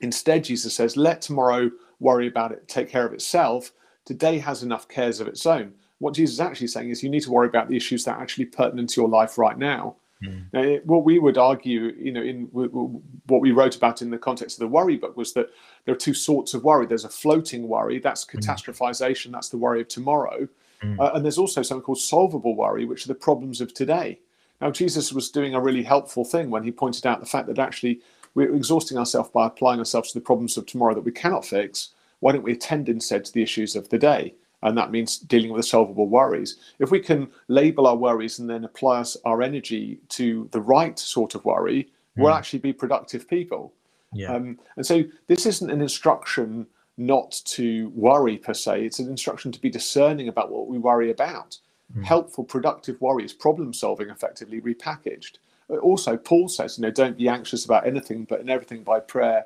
Instead, 0.01 0.43
Jesus 0.43 0.73
says, 0.73 0.95
let 0.95 1.21
tomorrow 1.21 1.71
worry 1.99 2.27
about 2.27 2.51
it, 2.51 2.67
take 2.67 2.89
care 2.89 3.05
of 3.05 3.13
itself. 3.13 3.71
Today 4.05 4.37
has 4.37 4.63
enough 4.63 4.87
cares 4.87 5.19
of 5.19 5.27
its 5.27 5.45
own. 5.45 5.73
What 5.99 6.13
Jesus 6.13 6.35
is 6.35 6.39
actually 6.39 6.67
saying 6.67 6.89
is 6.89 7.03
you 7.03 7.09
need 7.09 7.23
to 7.23 7.31
worry 7.31 7.47
about 7.47 7.67
the 7.69 7.75
issues 7.75 8.05
that 8.05 8.15
are 8.17 8.21
actually 8.21 8.45
pertinent 8.45 8.89
to 8.91 9.01
your 9.01 9.09
life 9.09 9.37
right 9.37 9.57
now. 9.57 9.95
Mm. 10.23 10.45
Now, 10.53 10.61
it- 10.61 10.85
what 10.85 11.03
we 11.05 11.19
would 11.19 11.37
argue, 11.37 11.93
you 11.97 12.11
know, 12.11 12.21
in 12.21 12.47
w- 12.47 12.69
w- 12.69 13.01
what 13.27 13.41
we 13.41 13.51
wrote 13.51 13.75
about 13.75 14.01
in 14.01 14.09
the 14.09 14.17
context 14.17 14.57
of 14.57 14.61
the 14.61 14.67
worry 14.67 14.97
book 14.97 15.15
was 15.17 15.33
that 15.33 15.49
there 15.85 15.93
are 15.93 15.97
two 15.97 16.13
sorts 16.13 16.53
of 16.53 16.63
worry. 16.63 16.85
There's 16.85 17.05
a 17.05 17.09
floating 17.09 17.67
worry, 17.67 17.99
that's 17.99 18.25
catastrophization, 18.25 19.31
that's 19.31 19.49
the 19.49 19.57
worry 19.57 19.81
of 19.81 19.87
tomorrow. 19.87 20.47
Mm. 20.81 20.99
Uh, 20.99 21.11
and 21.13 21.23
there's 21.25 21.37
also 21.37 21.61
something 21.61 21.83
called 21.83 21.99
solvable 21.99 22.55
worry, 22.55 22.85
which 22.85 23.05
are 23.05 23.09
the 23.09 23.15
problems 23.15 23.59
of 23.61 23.73
today. 23.73 24.19
Now, 24.61 24.71
Jesus 24.71 25.13
was 25.13 25.29
doing 25.31 25.55
a 25.55 25.61
really 25.61 25.83
helpful 25.83 26.25
thing 26.25 26.49
when 26.49 26.63
he 26.63 26.71
pointed 26.71 27.05
out 27.07 27.19
the 27.19 27.25
fact 27.25 27.47
that 27.47 27.59
actually 27.59 28.01
we're 28.35 28.53
exhausting 28.53 28.97
ourselves 28.97 29.29
by 29.29 29.47
applying 29.47 29.79
ourselves 29.79 30.11
to 30.11 30.19
the 30.19 30.25
problems 30.25 30.57
of 30.57 30.65
tomorrow 30.65 30.93
that 30.93 31.03
we 31.03 31.11
cannot 31.11 31.45
fix. 31.45 31.89
Why 32.19 32.33
don't 32.33 32.43
we 32.43 32.51
attend 32.53 32.89
instead 32.89 33.23
to 33.25 33.33
the 33.33 33.41
issues 33.41 33.75
of 33.75 33.87
the 33.89 33.97
day? 33.97 34.35
And 34.61 34.77
that 34.77 34.91
means 34.91 35.17
dealing 35.17 35.51
with 35.51 35.59
the 35.61 35.67
solvable 35.67 36.07
worries. 36.09 36.57
If 36.79 36.91
we 36.91 36.99
can 36.99 37.29
label 37.47 37.87
our 37.87 37.95
worries 37.95 38.39
and 38.39 38.49
then 38.49 38.65
apply 38.65 38.99
us, 38.99 39.15
our 39.23 39.41
energy 39.41 39.99
to 40.09 40.49
the 40.51 40.59
right 40.59 40.99
sort 40.99 41.33
of 41.35 41.45
worry, 41.45 41.89
we'll 42.17 42.33
Mm. 42.33 42.37
actually 42.37 42.59
be 42.59 42.73
productive 42.73 43.27
people. 43.27 43.73
Yeah, 44.11 44.33
Um, 44.33 44.59
and 44.75 44.85
so 44.85 45.03
this 45.27 45.45
isn't 45.45 45.69
an 45.69 45.81
instruction 45.81 46.67
not 46.97 47.31
to 47.45 47.89
worry 47.95 48.37
per 48.37 48.53
se, 48.53 48.83
it's 48.85 48.99
an 48.99 49.07
instruction 49.07 49.53
to 49.53 49.61
be 49.61 49.69
discerning 49.69 50.27
about 50.27 50.51
what 50.51 50.67
we 50.67 50.77
worry 50.77 51.11
about. 51.11 51.57
Mm. 51.95 52.03
Helpful, 52.03 52.43
productive 52.43 52.99
worries, 53.01 53.33
problem 53.33 53.73
solving 53.73 54.09
effectively 54.09 54.61
repackaged. 54.61 55.37
Uh, 55.69 55.77
Also, 55.77 56.17
Paul 56.17 56.47
says, 56.47 56.77
you 56.77 56.83
know, 56.83 56.91
don't 56.91 57.17
be 57.17 57.27
anxious 57.27 57.65
about 57.65 57.87
anything, 57.87 58.25
but 58.25 58.41
in 58.41 58.49
everything 58.49 58.83
by 58.83 58.99
prayer, 58.99 59.45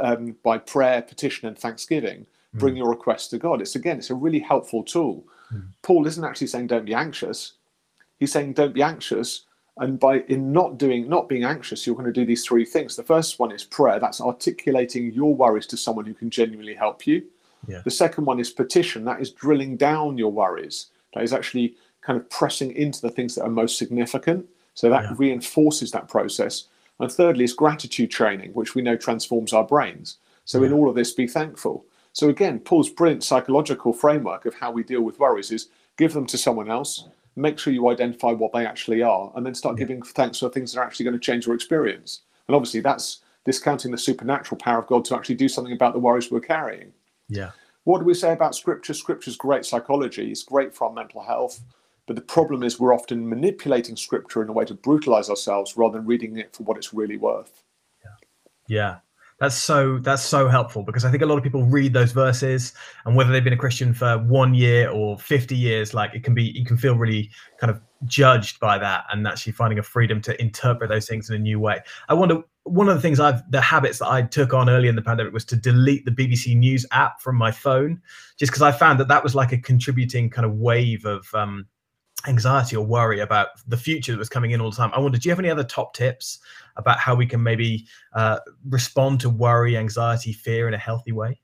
um, 0.00 0.36
by 0.42 0.58
prayer, 0.58 1.02
petition, 1.02 1.48
and 1.48 1.58
thanksgiving, 1.58 2.26
bring 2.54 2.76
your 2.76 2.90
requests 2.90 3.28
to 3.28 3.38
God. 3.38 3.60
It's 3.60 3.76
again, 3.76 3.98
it's 3.98 4.10
a 4.10 4.14
really 4.14 4.40
helpful 4.40 4.82
tool. 4.82 5.24
Mm. 5.52 5.68
Paul 5.82 6.06
isn't 6.06 6.24
actually 6.24 6.48
saying 6.48 6.66
don't 6.66 6.84
be 6.84 6.94
anxious. 6.94 7.54
He's 8.18 8.32
saying 8.32 8.54
don't 8.54 8.74
be 8.74 8.82
anxious, 8.82 9.46
and 9.78 9.98
by 9.98 10.20
in 10.28 10.52
not 10.52 10.78
doing, 10.78 11.08
not 11.08 11.28
being 11.28 11.44
anxious, 11.44 11.86
you're 11.86 11.96
going 11.96 12.12
to 12.12 12.12
do 12.12 12.26
these 12.26 12.44
three 12.44 12.64
things. 12.64 12.96
The 12.96 13.02
first 13.02 13.38
one 13.38 13.52
is 13.52 13.64
prayer. 13.64 13.98
That's 13.98 14.20
articulating 14.20 15.12
your 15.12 15.34
worries 15.34 15.66
to 15.68 15.76
someone 15.76 16.04
who 16.04 16.14
can 16.14 16.28
genuinely 16.28 16.74
help 16.74 17.06
you. 17.06 17.24
Yeah. 17.66 17.82
The 17.84 17.90
second 17.90 18.24
one 18.26 18.40
is 18.40 18.50
petition. 18.50 19.04
That 19.04 19.20
is 19.20 19.30
drilling 19.30 19.76
down 19.76 20.18
your 20.18 20.32
worries. 20.32 20.86
That 21.14 21.24
is 21.24 21.32
actually 21.32 21.76
kind 22.02 22.18
of 22.18 22.28
pressing 22.30 22.72
into 22.72 23.00
the 23.00 23.10
things 23.10 23.34
that 23.34 23.42
are 23.44 23.50
most 23.50 23.76
significant. 23.78 24.46
So 24.74 24.88
that 24.90 25.02
Yeah. 25.02 25.14
reinforces 25.18 25.90
that 25.90 26.08
process. 26.08 26.64
And 26.98 27.10
thirdly 27.10 27.44
is 27.44 27.52
gratitude 27.52 28.10
training, 28.10 28.52
which 28.52 28.74
we 28.74 28.82
know 28.82 28.96
transforms 28.96 29.52
our 29.52 29.64
brains. 29.64 30.18
So 30.44 30.62
in 30.62 30.72
all 30.72 30.88
of 30.88 30.94
this, 30.94 31.12
be 31.12 31.26
thankful. 31.26 31.84
So 32.12 32.28
again, 32.28 32.58
Paul's 32.58 32.90
brilliant 32.90 33.22
psychological 33.24 33.92
framework 33.92 34.44
of 34.46 34.54
how 34.54 34.70
we 34.70 34.82
deal 34.82 35.02
with 35.02 35.18
worries 35.20 35.50
is 35.50 35.68
give 35.96 36.12
them 36.12 36.26
to 36.26 36.38
someone 36.38 36.70
else, 36.70 37.08
make 37.36 37.58
sure 37.58 37.72
you 37.72 37.88
identify 37.88 38.32
what 38.32 38.52
they 38.52 38.66
actually 38.66 39.02
are, 39.02 39.32
and 39.36 39.46
then 39.46 39.54
start 39.54 39.76
Yeah. 39.76 39.84
giving 39.86 40.02
thanks 40.02 40.38
for 40.38 40.48
things 40.48 40.72
that 40.72 40.80
are 40.80 40.84
actually 40.84 41.04
going 41.04 41.14
to 41.14 41.20
change 41.20 41.46
your 41.46 41.54
experience. 41.54 42.22
And 42.48 42.54
obviously, 42.56 42.80
that's 42.80 43.20
discounting 43.44 43.90
the 43.90 43.98
supernatural 43.98 44.58
power 44.58 44.78
of 44.78 44.86
God 44.86 45.04
to 45.06 45.14
actually 45.16 45.36
do 45.36 45.48
something 45.48 45.72
about 45.72 45.92
the 45.94 46.00
worries 46.00 46.30
we're 46.30 46.40
carrying. 46.40 46.92
yeah, 47.28 47.50
What 47.84 47.98
do 47.98 48.04
we 48.04 48.14
say 48.14 48.32
about 48.32 48.54
scripture? 48.54 48.94
Scripture's 48.94 49.36
great 49.36 49.64
psychology, 49.64 50.30
it's 50.30 50.42
great 50.42 50.74
for 50.74 50.88
our 50.88 50.92
mental 50.92 51.22
health. 51.22 51.60
But 52.06 52.16
the 52.16 52.22
problem 52.22 52.62
is 52.62 52.80
we're 52.80 52.94
often 52.94 53.28
manipulating 53.28 53.96
scripture 53.96 54.42
in 54.42 54.48
a 54.48 54.52
way 54.52 54.64
to 54.64 54.74
brutalize 54.74 55.30
ourselves 55.30 55.76
rather 55.76 55.98
than 55.98 56.06
reading 56.06 56.38
it 56.38 56.54
for 56.54 56.64
what 56.64 56.76
it's 56.76 56.92
really 56.92 57.16
worth. 57.16 57.62
yeah. 58.66 58.96
That's 59.38 59.54
so 59.54 59.98
that's 59.98 60.22
so 60.22 60.48
helpful 60.48 60.82
because 60.82 61.06
I 61.06 61.10
think 61.10 61.22
a 61.22 61.26
lot 61.26 61.38
of 61.38 61.42
people 61.42 61.64
read 61.64 61.94
those 61.94 62.12
verses 62.12 62.74
and 63.06 63.16
whether 63.16 63.32
they've 63.32 63.42
been 63.42 63.54
a 63.54 63.56
Christian 63.56 63.94
for 63.94 64.18
one 64.18 64.52
year 64.52 64.90
or 64.90 65.18
50 65.18 65.56
years, 65.56 65.94
like 65.94 66.14
it 66.14 66.22
can 66.22 66.34
be 66.34 66.44
you 66.44 66.64
can 66.64 66.76
feel 66.76 66.94
really 66.94 67.30
kind 67.58 67.70
of 67.70 67.80
judged 68.04 68.60
by 68.60 68.76
that 68.76 69.04
and 69.10 69.26
actually 69.26 69.52
finding 69.52 69.78
a 69.78 69.82
freedom 69.82 70.20
to 70.22 70.38
interpret 70.40 70.90
those 70.90 71.08
things 71.08 71.30
in 71.30 71.36
a 71.36 71.38
new 71.38 71.58
way. 71.58 71.80
I 72.10 72.14
wonder 72.14 72.42
one 72.64 72.88
of 72.88 72.94
the 72.94 73.00
things 73.00 73.20
I've 73.20 73.48
the 73.50 73.60
habits 73.60 73.98
that 73.98 74.08
I 74.08 74.22
took 74.22 74.52
on 74.52 74.68
early 74.68 74.88
in 74.88 74.96
the 74.96 75.02
pandemic 75.02 75.32
was 75.32 75.44
to 75.46 75.56
delete 75.56 76.04
the 76.04 76.10
BBC 76.10 76.56
News 76.56 76.86
app 76.92 77.20
from 77.20 77.36
my 77.36 77.50
phone, 77.50 78.00
just 78.38 78.52
because 78.52 78.62
I 78.62 78.72
found 78.72 79.00
that 79.00 79.08
that 79.08 79.22
was 79.22 79.34
like 79.34 79.52
a 79.52 79.58
contributing 79.58 80.30
kind 80.30 80.44
of 80.44 80.54
wave 80.54 81.04
of 81.04 81.26
um, 81.34 81.66
anxiety 82.28 82.76
or 82.76 82.84
worry 82.84 83.20
about 83.20 83.48
the 83.66 83.76
future 83.76 84.12
that 84.12 84.18
was 84.18 84.28
coming 84.28 84.50
in 84.50 84.60
all 84.60 84.70
the 84.70 84.76
time. 84.76 84.90
I 84.94 85.00
wonder, 85.00 85.18
do 85.18 85.28
you 85.28 85.32
have 85.32 85.38
any 85.38 85.50
other 85.50 85.64
top 85.64 85.94
tips 85.94 86.38
about 86.76 86.98
how 86.98 87.14
we 87.14 87.26
can 87.26 87.42
maybe 87.42 87.86
uh, 88.14 88.38
respond 88.68 89.20
to 89.20 89.30
worry, 89.30 89.76
anxiety, 89.76 90.32
fear 90.32 90.68
in 90.68 90.74
a 90.74 90.78
healthy 90.78 91.12
way? 91.12 91.40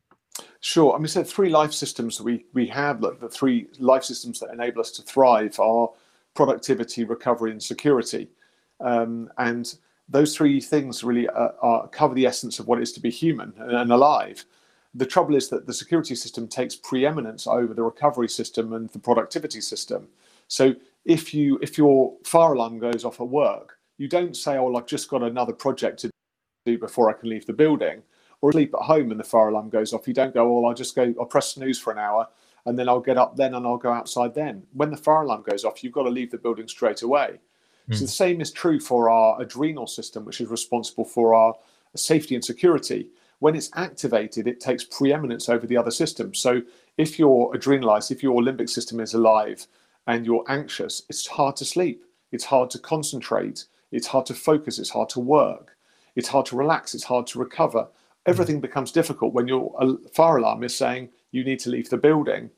Sure. 0.60 0.94
I 0.94 0.98
mean, 0.98 1.08
so 1.08 1.24
three 1.24 1.48
life 1.48 1.72
systems 1.72 2.18
that 2.18 2.24
we, 2.24 2.44
we 2.52 2.66
have, 2.66 3.00
like 3.00 3.20
the 3.20 3.28
three 3.28 3.68
life 3.78 4.04
systems 4.04 4.40
that 4.40 4.50
enable 4.52 4.80
us 4.80 4.90
to 4.92 5.02
thrive 5.02 5.58
are 5.58 5.88
productivity, 6.34 7.04
recovery, 7.04 7.52
and 7.52 7.62
security. 7.62 8.28
Um, 8.80 9.30
and 9.38 9.74
those 10.08 10.36
three 10.36 10.60
things 10.60 11.02
really 11.02 11.28
uh, 11.28 11.48
are, 11.60 11.88
cover 11.88 12.14
the 12.14 12.26
essence 12.26 12.58
of 12.58 12.66
what 12.66 12.78
it 12.78 12.82
is 12.82 12.92
to 12.92 13.00
be 13.00 13.10
human 13.10 13.52
and, 13.58 13.92
alive. 13.92 14.44
the 14.94 15.06
trouble 15.06 15.34
is 15.34 15.48
that 15.48 15.66
the 15.66 15.74
security 15.74 16.14
system 16.14 16.46
takes 16.46 16.76
preeminence 16.76 17.46
over 17.46 17.74
the 17.74 17.82
recovery 17.82 18.28
system 18.28 18.72
and 18.72 18.88
the 18.90 18.98
productivity 18.98 19.60
system. 19.60 20.08
So 20.48 20.74
if 21.04 21.34
you 21.34 21.58
if 21.60 21.76
your 21.76 22.14
fire 22.24 22.54
alarm 22.54 22.78
goes 22.78 23.04
off 23.04 23.20
at 23.20 23.28
work, 23.28 23.78
you 23.98 24.08
don't 24.08 24.36
say, 24.36 24.56
"Oh, 24.56 24.64
well, 24.64 24.76
I've 24.76 24.86
just 24.86 25.10
got 25.10 25.22
another 25.22 25.52
project 25.52 26.00
to 26.00 26.10
do 26.64 26.78
before 26.78 27.10
I 27.10 27.14
can 27.14 27.28
leave 27.28 27.46
the 27.46 27.52
building," 27.52 28.02
or 28.40 28.52
sleep 28.52 28.74
at 28.74 28.82
home 28.82 29.10
and 29.10 29.18
the 29.18 29.24
fire 29.24 29.48
alarm 29.48 29.70
goes 29.70 29.92
off. 29.92 30.06
You 30.06 30.14
don't 30.14 30.34
go, 30.34 30.48
"Well, 30.48 30.68
I'll 30.68 30.74
just 30.74 30.94
go, 30.94 31.14
I'll 31.18 31.26
press 31.26 31.54
snooze 31.54 31.78
for 31.78 31.92
an 31.92 31.98
hour." 31.98 32.28
And 32.64 32.76
then 32.76 32.88
I'll 32.88 33.00
get 33.00 33.16
up 33.16 33.36
then 33.36 33.54
and 33.54 33.64
I'll 33.64 33.76
go 33.76 33.92
outside 33.92 34.34
then. 34.34 34.64
When 34.72 34.90
the 34.90 34.96
fire 34.96 35.22
alarm 35.22 35.44
goes 35.48 35.64
off, 35.64 35.84
you've 35.84 35.92
got 35.92 36.02
to 36.02 36.10
leave 36.10 36.32
the 36.32 36.38
building 36.38 36.66
straight 36.66 37.02
away. 37.02 37.38
Mm. 37.90 37.94
So 37.94 38.00
the 38.00 38.08
same 38.08 38.40
is 38.40 38.50
true 38.50 38.80
for 38.80 39.10
our 39.10 39.40
adrenal 39.40 39.86
system, 39.86 40.24
which 40.24 40.40
is 40.40 40.48
responsible 40.48 41.04
for 41.04 41.34
our 41.34 41.54
safety 41.94 42.34
and 42.34 42.44
security 42.44 43.08
when 43.38 43.54
it's 43.54 43.70
activated, 43.74 44.46
it 44.46 44.60
takes 44.60 44.84
preeminence 44.84 45.48
over 45.48 45.66
the 45.66 45.76
other 45.76 45.90
systems. 45.90 46.38
So 46.38 46.62
if 46.96 47.18
you're 47.18 47.52
adrenalized, 47.52 48.10
if 48.10 48.22
your 48.22 48.40
limbic 48.40 48.68
system 48.70 49.00
is 49.00 49.14
alive 49.14 49.66
and 50.06 50.24
you're 50.24 50.44
anxious, 50.48 51.02
it's 51.08 51.26
hard 51.26 51.56
to 51.56 51.64
sleep. 51.64 52.04
It's 52.32 52.44
hard 52.44 52.70
to 52.70 52.78
concentrate. 52.78 53.66
It's 53.92 54.06
hard 54.06 54.26
to 54.26 54.34
focus. 54.34 54.78
It's 54.78 54.90
hard 54.90 55.08
to 55.10 55.20
work. 55.20 55.76
It's 56.16 56.28
hard 56.28 56.46
to 56.46 56.56
relax. 56.56 56.94
It's 56.94 57.04
hard 57.04 57.26
to 57.28 57.38
recover. 57.38 57.86
Everything 58.24 58.60
becomes 58.60 58.90
difficult 58.90 59.34
when 59.34 59.46
your 59.46 59.98
fire 60.14 60.38
alarm 60.38 60.64
is 60.64 60.74
saying 60.74 61.10
you 61.30 61.44
need 61.44 61.60
to 61.60 61.70
leave 61.70 61.90
the 61.90 61.98
building. 61.98 62.50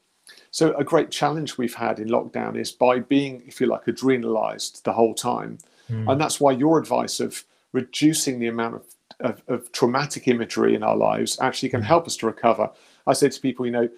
So 0.51 0.75
a 0.77 0.85
great 0.85 1.11
challenge 1.11 1.59
we've 1.59 1.75
had 1.75 1.99
in 1.99 2.09
lockdown 2.09 2.57
is 2.57 2.73
by 2.73 3.01
being, 3.01 3.43
if 3.47 3.61
you 3.61 3.67
like, 3.67 3.87
adrenalized 3.87 4.83
the 4.83 4.93
whole 4.93 5.15
time. 5.15 5.59
Mm. 5.91 6.11
And 6.11 6.21
that's 6.21 6.41
why 6.41 6.53
your 6.53 6.79
advice 6.79 7.21
of 7.21 7.45
reducing 7.73 8.39
the 8.39 8.49
amount 8.49 8.77
of 8.77 8.85
of, 9.21 9.43
of 9.49 9.73
traumatic 9.73 10.29
imagery 10.29 10.75
in 10.75 10.83
our 10.83 10.97
lives 10.97 11.39
actually 11.41 11.69
can 11.69 11.81
mm. 11.81 11.87
help 11.87 12.07
us 12.07 12.17
to 12.19 12.27
recover. 12.27 12.71
I 13.07 13.13
say 13.15 13.29
to 13.29 13.41
people, 13.41 13.67
you 13.67 13.73
know, 13.73 13.89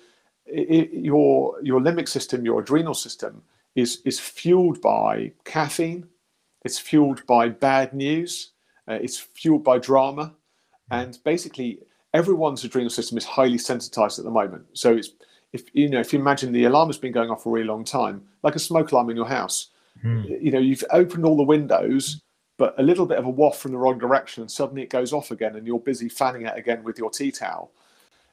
it, 0.47 0.90
your 0.92 1.57
your 1.62 1.80
limbic 1.80 2.09
system, 2.09 2.45
your 2.45 2.61
adrenal 2.61 2.95
system 2.95 3.42
is 3.75 4.00
is 4.04 4.19
fueled 4.19 4.80
by 4.80 5.33
caffeine, 5.45 6.09
it's 6.64 6.78
fueled 6.78 7.25
by 7.26 7.49
bad 7.49 7.92
news, 7.92 8.52
uh, 8.88 8.95
it's 8.95 9.19
fueled 9.19 9.64
by 9.64 9.78
drama, 9.78 10.35
mm. 10.90 11.02
and 11.02 11.19
basically 11.25 11.80
everyone's 12.14 12.64
adrenal 12.64 12.90
system 12.90 13.16
is 13.19 13.25
highly 13.25 13.59
sensitized 13.59 14.19
at 14.19 14.25
the 14.25 14.30
moment. 14.30 14.64
So 14.73 14.97
it's 14.97 15.11
if 15.52 15.64
you 15.73 15.88
know 15.88 16.00
if 16.00 16.12
you 16.12 16.19
imagine 16.19 16.52
the 16.52 16.64
alarm 16.64 16.88
has 16.88 16.99
been 16.99 17.12
going 17.12 17.30
off 17.30 17.42
for 17.42 17.50
a 17.50 17.52
really 17.52 17.66
long 17.66 17.85
time, 17.85 18.23
like 18.42 18.57
a 18.57 18.61
smoke 18.61 18.92
alarm 18.92 19.11
in 19.11 19.16
your 19.16 19.28
house. 19.28 19.69
Mm. 20.04 20.42
You 20.42 20.50
know, 20.52 20.61
you've 20.61 20.85
opened 20.92 21.26
all 21.26 21.37
the 21.37 21.42
windows 21.42 22.23
but 22.61 22.75
a 22.76 22.83
little 22.83 23.07
bit 23.07 23.16
of 23.16 23.25
a 23.25 23.30
waft 23.30 23.59
from 23.59 23.73
the 23.73 23.78
wrong 23.78 23.97
direction, 23.97 24.42
and 24.42 24.50
suddenly 24.50 24.83
it 24.83 24.90
goes 24.90 25.14
off 25.14 25.30
again, 25.30 25.57
and 25.57 25.66
you're 25.66 25.80
busy 25.80 26.11
fanning 26.11 26.45
it 26.45 26.59
again 26.59 26.85
with 26.85 26.99
your 26.99 27.11
tea 27.11 27.33
towel. 27.33 27.73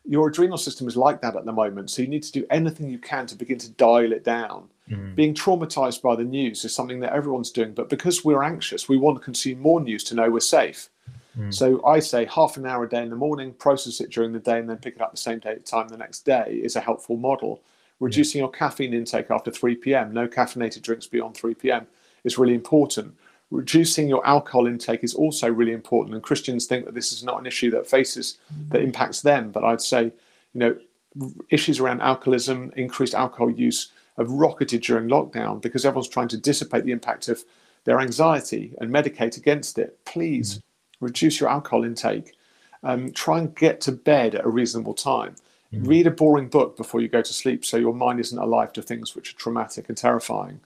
Your 0.04 0.28
adrenal 0.28 0.58
system 0.58 0.86
is 0.86 0.98
like 0.98 1.22
that 1.22 1.38
at 1.38 1.46
the 1.46 1.54
moment, 1.54 1.90
so 1.90 2.02
you 2.02 2.10
need 2.10 2.24
to 2.24 2.32
do 2.34 2.46
anything 2.50 2.90
you 2.90 3.00
can 3.00 3.26
to 3.28 3.36
begin 3.36 3.58
to 3.60 3.72
dial 3.72 4.12
it 4.12 4.26
down. 4.26 4.68
Mm. 4.90 5.16
Being 5.16 5.34
traumatized 5.34 6.02
by 6.02 6.18
the 6.18 6.26
news 6.26 6.66
is 6.66 6.76
something 6.76 7.00
that 7.00 7.14
everyone's 7.14 7.52
doing, 7.52 7.74
but 7.74 7.88
because 7.88 8.26
we're 8.26 8.44
anxious, 8.44 8.90
we 8.90 8.98
want 8.98 9.18
to 9.18 9.24
consume 9.24 9.62
more 9.62 9.80
news 9.80 10.04
to 10.04 10.16
know 10.16 10.30
we're 10.30 10.42
safe. 10.42 10.90
Mm. 11.38 11.54
So 11.54 11.86
I 11.86 12.00
say 12.00 12.26
half 12.26 12.58
an 12.58 12.66
hour 12.66 12.84
a 12.84 12.90
day 12.90 13.04
in 13.04 13.10
the 13.10 13.16
morning, 13.16 13.54
process 13.54 14.02
it 14.02 14.10
during 14.10 14.34
the 14.34 14.40
day, 14.40 14.60
and 14.60 14.70
then 14.70 14.78
pick 14.78 14.96
it 14.96 15.02
up 15.02 15.12
the 15.12 15.18
same 15.18 15.40
day, 15.40 15.56
time 15.64 15.88
the 15.88 15.98
next 15.98 16.26
day 16.26 16.60
is 16.64 16.76
a 16.76 16.82
helpful 16.82 17.18
model. 17.18 17.62
Reducing 18.00 18.40
yeah. 18.40 18.44
your 18.44 18.52
caffeine 18.52 18.94
intake 18.94 19.32
after 19.32 19.52
3 19.52 19.76
p.m., 19.76 20.14
no 20.14 20.28
caffeinated 20.28 20.82
drinks 20.82 21.08
beyond 21.08 21.36
3 21.36 21.56
p.m. 21.56 21.88
is 22.24 22.38
really 22.38 22.54
important 22.54 23.16
reducing 23.52 24.08
your 24.08 24.26
alcohol 24.28 24.68
intake 24.68 25.04
is 25.04 25.14
also 25.14 25.50
really 25.50 25.72
important. 25.72 26.14
And 26.14 26.24
Christians 26.24 26.66
think 26.66 26.86
that 26.86 26.94
this 26.94 27.12
is 27.12 27.24
not 27.24 27.40
an 27.40 27.46
issue 27.46 27.72
that 27.72 27.88
faces 27.88 28.40
that 28.70 28.82
impacts 28.82 29.22
them. 29.22 29.52
But 29.52 29.64
I'd 29.64 29.82
say, 29.82 30.12
you 30.54 30.60
know, 30.60 30.78
issues 31.50 31.80
around 31.80 32.02
alcoholism, 32.02 32.72
increased 32.76 33.16
alcohol 33.16 33.50
use 33.50 33.92
have 34.18 34.30
rocketed 34.30 34.82
during 34.82 35.08
lockdown 35.08 35.62
because 35.62 35.86
everyone's 35.86 36.10
trying 36.10 36.28
to 36.30 36.38
dissipate 36.38 36.84
the 36.84 36.92
impact 36.92 37.30
of 37.30 37.44
their 37.86 38.00
anxiety 38.00 38.74
and 38.82 38.92
medicate 38.92 39.38
against 39.38 39.78
it. 39.78 40.04
Please 40.06 40.56
mm. 40.56 40.62
Reduce 41.00 41.40
your 41.40 41.50
alcohol 41.50 41.84
intake. 41.84 42.34
Um, 42.84 43.12
try 43.12 43.40
and 43.40 43.56
get 43.56 43.82
to 43.82 43.92
bed 43.92 44.36
at 44.36 44.46
a 44.46 44.50
reasonable 44.50 44.94
time. 44.94 45.36
Mm. 45.74 45.88
Read 45.88 46.08
a 46.08 46.12
boring 46.12 46.48
book 46.48 46.78
before 46.78 47.02
you 47.02 47.08
go 47.08 47.22
to 47.22 47.34
sleep 47.34 47.66
so 47.66 47.78
your 47.78 47.94
mind 47.94 48.20
isn't 48.20 48.38
alive 48.38 48.72
to 48.74 48.82
things 48.82 49.16
which 49.16 49.34
are 49.34 49.38
traumatic 49.38 49.90
and 49.90 49.98
terrifying 49.98 50.62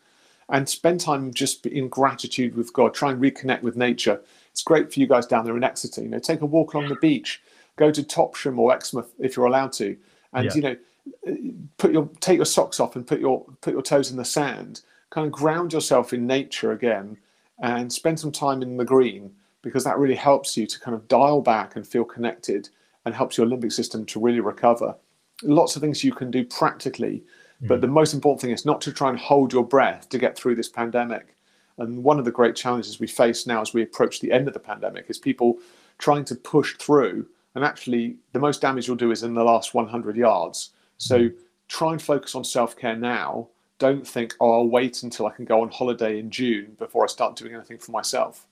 and 0.51 0.67
spend 0.67 0.99
time 0.99 1.33
just 1.33 1.65
in 1.65 1.87
gratitude 1.87 2.55
with 2.55 2.73
God. 2.73 2.93
Try 2.93 3.11
and 3.11 3.21
reconnect 3.21 3.61
with 3.61 3.77
nature. 3.77 4.21
It's 4.51 4.61
great 4.61 4.93
for 4.93 4.99
you 4.99 5.07
guys 5.07 5.25
down 5.25 5.45
there 5.45 5.55
in 5.55 5.63
Exeter. 5.63 6.01
You 6.01 6.09
know, 6.09 6.19
take 6.19 6.41
a 6.41 6.45
walk 6.45 6.73
along 6.73 6.89
the 6.89 6.95
beach, 6.95 7.41
go 7.77 7.89
to 7.89 8.03
Topsham 8.03 8.57
or 8.57 8.73
Exmouth 8.73 9.11
if 9.17 9.35
you're 9.35 9.45
allowed 9.45 9.71
to, 9.73 9.97
and 10.33 10.45
yeah. 10.45 10.53
you 10.53 10.61
know, 10.61 11.57
put 11.77 11.93
your 11.93 12.09
take 12.19 12.35
your 12.35 12.45
socks 12.45 12.79
off 12.81 12.97
and 12.97 13.07
put 13.07 13.21
your 13.21 13.45
put 13.61 13.73
your 13.73 13.81
toes 13.81 14.11
in 14.11 14.17
the 14.17 14.25
sand. 14.25 14.81
Kind 15.09 15.27
of 15.27 15.31
ground 15.31 15.73
yourself 15.73 16.13
in 16.13 16.27
nature 16.27 16.73
again, 16.73 17.17
and 17.59 17.91
spend 17.91 18.19
some 18.19 18.31
time 18.31 18.61
in 18.61 18.75
the 18.75 18.85
green 18.85 19.31
because 19.61 19.83
that 19.83 19.97
really 19.97 20.15
helps 20.15 20.57
you 20.57 20.65
to 20.65 20.79
kind 20.79 20.95
of 20.95 21.07
dial 21.07 21.41
back 21.41 21.75
and 21.75 21.87
feel 21.87 22.03
connected 22.03 22.69
and 23.05 23.13
helps 23.13 23.37
your 23.37 23.47
limbic 23.47 23.71
system 23.71 24.05
to 24.05 24.19
really 24.19 24.39
recover. 24.39 24.95
Lots 25.43 25.75
of 25.75 25.81
things 25.81 26.03
you 26.03 26.13
can 26.13 26.31
do 26.31 26.45
practically 26.45 27.23
but 27.61 27.77
mm. 27.77 27.81
the 27.81 27.87
most 27.87 28.13
important 28.13 28.41
thing 28.41 28.51
is 28.51 28.65
not 28.65 28.81
to 28.81 28.91
try 28.91 29.09
and 29.09 29.19
hold 29.19 29.53
your 29.53 29.65
breath 29.65 30.09
to 30.09 30.17
get 30.17 30.37
through 30.37 30.55
this 30.55 30.69
pandemic. 30.69 31.35
And 31.77 32.03
one 32.03 32.19
of 32.19 32.25
the 32.25 32.31
great 32.31 32.55
challenges 32.55 32.99
we 32.99 33.07
face 33.07 33.47
now 33.47 33.61
as 33.61 33.73
we 33.73 33.83
approach 33.83 34.19
the 34.19 34.31
end 34.31 34.47
of 34.47 34.53
the 34.53 34.59
pandemic 34.59 35.05
is 35.09 35.17
people 35.17 35.59
trying 35.97 36.25
to 36.25 36.35
push 36.35 36.75
through. 36.77 37.27
And 37.55 37.63
actually, 37.63 38.17
the 38.33 38.39
most 38.39 38.61
damage 38.61 38.87
you'll 38.87 38.97
do 38.97 39.11
is 39.11 39.23
in 39.23 39.33
the 39.33 39.43
last 39.43 39.73
100 39.73 40.15
yards. 40.15 40.71
So 40.97 41.19
mm. 41.19 41.35
try 41.67 41.91
and 41.91 42.01
focus 42.01 42.35
on 42.35 42.43
self 42.43 42.75
care 42.75 42.95
now. 42.95 43.49
Don't 43.77 44.07
think, 44.07 44.35
oh, 44.39 44.59
I'll 44.59 44.67
wait 44.67 45.01
until 45.01 45.25
I 45.25 45.31
can 45.31 45.45
go 45.45 45.61
on 45.61 45.69
holiday 45.69 46.19
in 46.19 46.29
June 46.29 46.75
before 46.77 47.03
I 47.03 47.07
start 47.07 47.35
doing 47.35 47.55
anything 47.55 47.79
for 47.79 47.91
myself. 47.91 48.45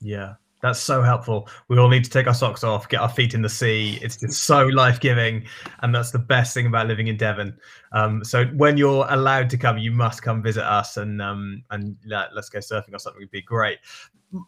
Yeah, 0.00 0.34
that's 0.62 0.80
so 0.80 1.02
helpful. 1.02 1.48
We 1.68 1.78
all 1.78 1.88
need 1.88 2.04
to 2.04 2.10
take 2.10 2.26
our 2.26 2.34
socks 2.34 2.64
off, 2.64 2.88
get 2.88 3.00
our 3.00 3.08
feet 3.08 3.34
in 3.34 3.42
the 3.42 3.48
sea. 3.48 3.98
It's 4.02 4.16
just 4.16 4.42
so 4.44 4.66
life 4.66 5.00
giving, 5.00 5.46
and 5.80 5.94
that's 5.94 6.10
the 6.10 6.18
best 6.18 6.54
thing 6.54 6.66
about 6.66 6.86
living 6.86 7.08
in 7.08 7.16
Devon. 7.16 7.56
Um, 7.92 8.24
so 8.24 8.46
when 8.46 8.76
you're 8.76 9.06
allowed 9.08 9.50
to 9.50 9.58
come, 9.58 9.78
you 9.78 9.92
must 9.92 10.22
come 10.22 10.42
visit 10.42 10.64
us, 10.64 10.96
and 10.96 11.20
um, 11.20 11.62
and 11.70 11.96
let's 12.06 12.48
go 12.48 12.58
surfing 12.58 12.94
or 12.94 12.98
something 12.98 13.20
would 13.20 13.30
be 13.30 13.42
great 13.42 13.78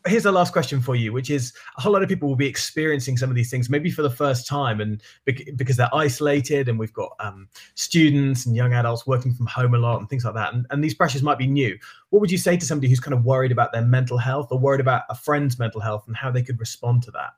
here's 0.06 0.26
a 0.26 0.32
last 0.32 0.52
question 0.52 0.80
for 0.80 0.96
you, 0.96 1.12
which 1.12 1.30
is 1.30 1.52
a 1.76 1.80
whole 1.80 1.92
lot 1.92 2.02
of 2.02 2.08
people 2.08 2.28
will 2.28 2.36
be 2.36 2.46
experiencing 2.46 3.16
some 3.16 3.30
of 3.30 3.36
these 3.36 3.50
things 3.50 3.70
maybe 3.70 3.90
for 3.90 4.02
the 4.02 4.10
first 4.10 4.46
time, 4.46 4.80
and 4.80 5.02
because 5.56 5.76
they're 5.76 5.94
isolated, 5.94 6.68
and 6.68 6.78
we've 6.78 6.92
got 6.92 7.12
um, 7.20 7.48
students 7.74 8.46
and 8.46 8.56
young 8.56 8.72
adults 8.72 9.06
working 9.06 9.32
from 9.32 9.46
home 9.46 9.74
a 9.74 9.78
lot 9.78 9.98
and 9.98 10.08
things 10.08 10.24
like 10.24 10.34
that, 10.34 10.52
and, 10.52 10.66
and 10.70 10.82
these 10.82 10.94
pressures 10.94 11.22
might 11.22 11.38
be 11.38 11.46
new. 11.46 11.78
What 12.10 12.20
would 12.20 12.30
you 12.30 12.38
say 12.38 12.56
to 12.56 12.66
somebody 12.66 12.88
who's 12.88 13.00
kind 13.00 13.14
of 13.14 13.24
worried 13.24 13.52
about 13.52 13.72
their 13.72 13.84
mental 13.84 14.18
health 14.18 14.48
or 14.50 14.58
worried 14.58 14.80
about 14.80 15.02
a 15.10 15.14
friend's 15.14 15.58
mental 15.58 15.80
health 15.80 16.04
and 16.06 16.16
how 16.16 16.30
they 16.30 16.42
could 16.42 16.58
respond 16.58 17.02
to 17.04 17.10
that? 17.12 17.34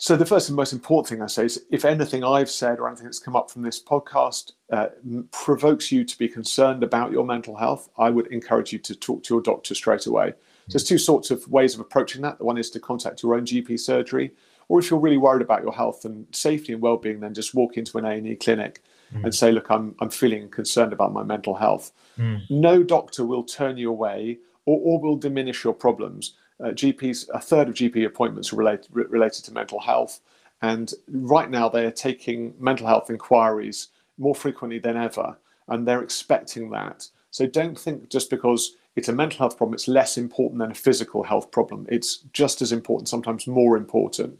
So 0.00 0.16
the 0.16 0.24
first 0.24 0.48
and 0.48 0.54
most 0.54 0.72
important 0.72 1.08
thing 1.08 1.22
I 1.22 1.26
say 1.26 1.46
is, 1.46 1.60
if 1.72 1.84
anything 1.84 2.22
I've 2.22 2.48
said 2.48 2.78
or 2.78 2.86
anything 2.86 3.06
that's 3.06 3.18
come 3.18 3.34
up 3.34 3.50
from 3.50 3.62
this 3.62 3.82
podcast 3.82 4.52
uh, 4.72 4.90
provokes 5.32 5.90
you 5.90 6.04
to 6.04 6.18
be 6.18 6.28
concerned 6.28 6.84
about 6.84 7.10
your 7.10 7.24
mental 7.24 7.56
health, 7.56 7.88
I 7.98 8.08
would 8.10 8.28
encourage 8.28 8.72
you 8.72 8.78
to 8.78 8.94
talk 8.94 9.24
to 9.24 9.34
your 9.34 9.42
doctor 9.42 9.74
straight 9.74 10.06
away. 10.06 10.34
There's 10.68 10.84
two 10.84 10.98
sorts 10.98 11.30
of 11.30 11.46
ways 11.48 11.74
of 11.74 11.80
approaching 11.80 12.22
that. 12.22 12.38
The 12.38 12.44
one 12.44 12.58
is 12.58 12.70
to 12.70 12.80
contact 12.80 13.22
your 13.22 13.34
own 13.34 13.44
GP 13.44 13.78
surgery, 13.80 14.32
or 14.68 14.78
if 14.78 14.90
you're 14.90 15.00
really 15.00 15.18
worried 15.18 15.42
about 15.42 15.62
your 15.62 15.72
health 15.72 16.04
and 16.04 16.26
safety 16.32 16.72
and 16.72 16.82
well-being, 16.82 17.20
then 17.20 17.34
just 17.34 17.54
walk 17.54 17.76
into 17.76 17.96
an 17.98 18.04
A&E 18.04 18.36
clinic 18.36 18.82
mm. 19.14 19.24
and 19.24 19.34
say, 19.34 19.50
"Look, 19.52 19.70
I'm 19.70 19.94
I'm 20.00 20.10
feeling 20.10 20.48
concerned 20.48 20.92
about 20.92 21.12
my 21.12 21.22
mental 21.22 21.54
health." 21.54 21.92
Mm. 22.18 22.42
No 22.50 22.82
doctor 22.82 23.24
will 23.24 23.44
turn 23.44 23.76
you 23.76 23.90
away 23.90 24.38
or, 24.66 24.80
or 24.82 25.00
will 25.00 25.16
diminish 25.16 25.64
your 25.64 25.74
problems. 25.74 26.34
Uh, 26.60 26.68
GPs, 26.68 27.28
a 27.32 27.40
third 27.40 27.68
of 27.68 27.74
GP 27.74 28.04
appointments 28.04 28.52
are 28.52 28.56
related 28.56 28.88
related 28.92 29.44
to 29.44 29.52
mental 29.52 29.80
health, 29.80 30.20
and 30.60 30.92
right 31.08 31.50
now 31.50 31.68
they 31.68 31.84
are 31.84 31.90
taking 31.90 32.54
mental 32.58 32.86
health 32.86 33.10
inquiries 33.10 33.88
more 34.18 34.34
frequently 34.34 34.78
than 34.78 34.96
ever, 34.96 35.38
and 35.68 35.86
they're 35.86 36.02
expecting 36.02 36.70
that. 36.70 37.08
So 37.30 37.46
don't 37.46 37.78
think 37.78 38.08
just 38.08 38.30
because 38.30 38.76
it's 38.96 39.08
a 39.08 39.12
mental 39.12 39.38
health 39.38 39.56
problem, 39.56 39.74
it's 39.74 39.88
less 39.88 40.18
important 40.18 40.58
than 40.60 40.70
a 40.70 40.74
physical 40.74 41.22
health 41.22 41.50
problem. 41.50 41.86
It's 41.88 42.18
just 42.32 42.62
as 42.62 42.72
important, 42.72 43.08
sometimes 43.08 43.46
more 43.46 43.76
important. 43.76 44.38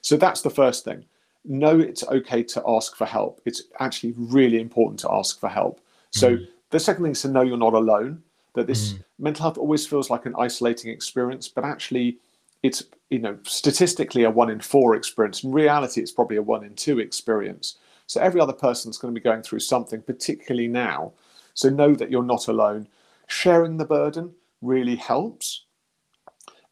So 0.00 0.16
that's 0.16 0.42
the 0.42 0.50
first 0.50 0.84
thing. 0.84 1.04
Know 1.44 1.78
it's 1.78 2.04
okay 2.04 2.42
to 2.44 2.62
ask 2.66 2.96
for 2.96 3.06
help. 3.06 3.40
It's 3.44 3.62
actually 3.78 4.14
really 4.16 4.60
important 4.60 5.00
to 5.00 5.12
ask 5.12 5.40
for 5.40 5.48
help. 5.48 5.80
So 6.10 6.36
mm. 6.36 6.48
the 6.70 6.80
second 6.80 7.04
thing 7.04 7.12
is 7.12 7.22
to 7.22 7.28
know 7.28 7.42
you're 7.42 7.56
not 7.56 7.74
alone, 7.74 8.22
that 8.54 8.66
this 8.66 8.92
mm. 8.92 9.04
mental 9.18 9.42
health 9.44 9.58
always 9.58 9.86
feels 9.86 10.10
like 10.10 10.26
an 10.26 10.34
isolating 10.38 10.90
experience, 10.90 11.48
but 11.48 11.64
actually 11.64 12.18
it's 12.62 12.84
you 13.08 13.18
know 13.18 13.38
statistically 13.44 14.24
a 14.24 14.30
one 14.30 14.50
in 14.50 14.60
four 14.60 14.94
experience. 14.94 15.44
In 15.44 15.52
reality, 15.52 16.00
it's 16.00 16.12
probably 16.12 16.36
a 16.36 16.42
one 16.42 16.64
in 16.64 16.74
two 16.74 16.98
experience. 16.98 17.76
So 18.06 18.20
every 18.20 18.40
other 18.40 18.52
person's 18.52 18.98
going 18.98 19.14
to 19.14 19.20
be 19.20 19.22
going 19.22 19.42
through 19.42 19.60
something, 19.60 20.02
particularly 20.02 20.68
now. 20.68 21.12
So 21.60 21.68
know 21.68 21.94
that 21.94 22.10
you're 22.10 22.22
not 22.22 22.48
alone 22.48 22.88
sharing 23.26 23.76
the 23.76 23.84
burden 23.84 24.32
really 24.62 24.96
helps. 24.96 25.66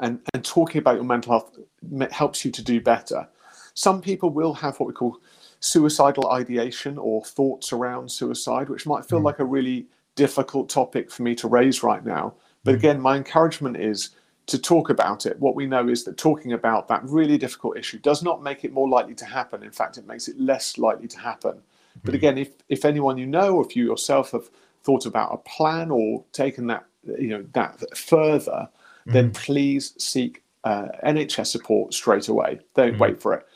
And, 0.00 0.20
and 0.32 0.42
talking 0.42 0.78
about 0.78 0.94
your 0.94 1.04
mental 1.04 1.32
health 1.32 2.10
helps 2.10 2.42
you 2.42 2.50
to 2.52 2.62
do 2.62 2.80
better. 2.80 3.28
Some 3.74 4.00
people 4.00 4.30
will 4.30 4.54
have 4.54 4.80
what 4.80 4.86
we 4.86 4.94
call 4.94 5.20
suicidal 5.60 6.30
ideation 6.30 6.96
or 6.96 7.22
thoughts 7.22 7.70
around 7.70 8.10
suicide, 8.10 8.70
which 8.70 8.86
might 8.86 9.04
feel 9.04 9.20
mm. 9.20 9.24
like 9.24 9.40
a 9.40 9.44
really 9.44 9.86
difficult 10.14 10.70
topic 10.70 11.10
for 11.10 11.22
me 11.22 11.34
to 11.34 11.48
raise 11.48 11.82
right 11.82 12.04
now. 12.04 12.32
But 12.64 12.72
mm. 12.72 12.78
again, 12.78 13.00
my 13.00 13.16
encouragement 13.16 13.76
is 13.76 14.10
to 14.46 14.58
talk 14.58 14.88
about 14.88 15.26
it. 15.26 15.38
What 15.38 15.54
we 15.54 15.66
know 15.66 15.88
is 15.88 16.04
that 16.04 16.16
talking 16.16 16.54
about 16.54 16.88
that 16.88 17.04
really 17.04 17.36
difficult 17.36 17.76
issue 17.76 17.98
does 17.98 18.22
not 18.22 18.42
make 18.42 18.64
it 18.64 18.72
more 18.72 18.88
likely 18.88 19.14
to 19.16 19.26
happen. 19.26 19.62
In 19.62 19.70
fact, 19.70 19.98
it 19.98 20.06
makes 20.06 20.28
it 20.28 20.40
less 20.40 20.78
likely 20.78 21.08
to 21.08 21.18
happen. 21.18 21.52
Mm. 21.52 22.04
But 22.04 22.14
again, 22.14 22.38
if, 22.38 22.50
if 22.70 22.86
anyone 22.86 23.18
you 23.18 23.26
know, 23.26 23.56
or 23.56 23.66
if 23.66 23.76
you 23.76 23.84
yourself 23.84 24.30
have 24.30 24.48
thought 24.82 25.06
about 25.06 25.34
a 25.34 25.38
plan 25.38 25.90
or 25.90 26.24
taken 26.32 26.66
that 26.68 26.84
you 27.18 27.28
know 27.28 27.44
that 27.52 27.96
further, 27.96 28.68
then 29.06 29.30
please 29.32 29.94
seek 29.98 30.42
uh, 30.64 30.88
NHS 31.04 31.46
support 31.46 31.94
straight 31.94 32.28
away. 32.28 32.60
Don't 32.74 32.98
wait 32.98 33.20
for 33.20 33.34
it. 33.34 33.46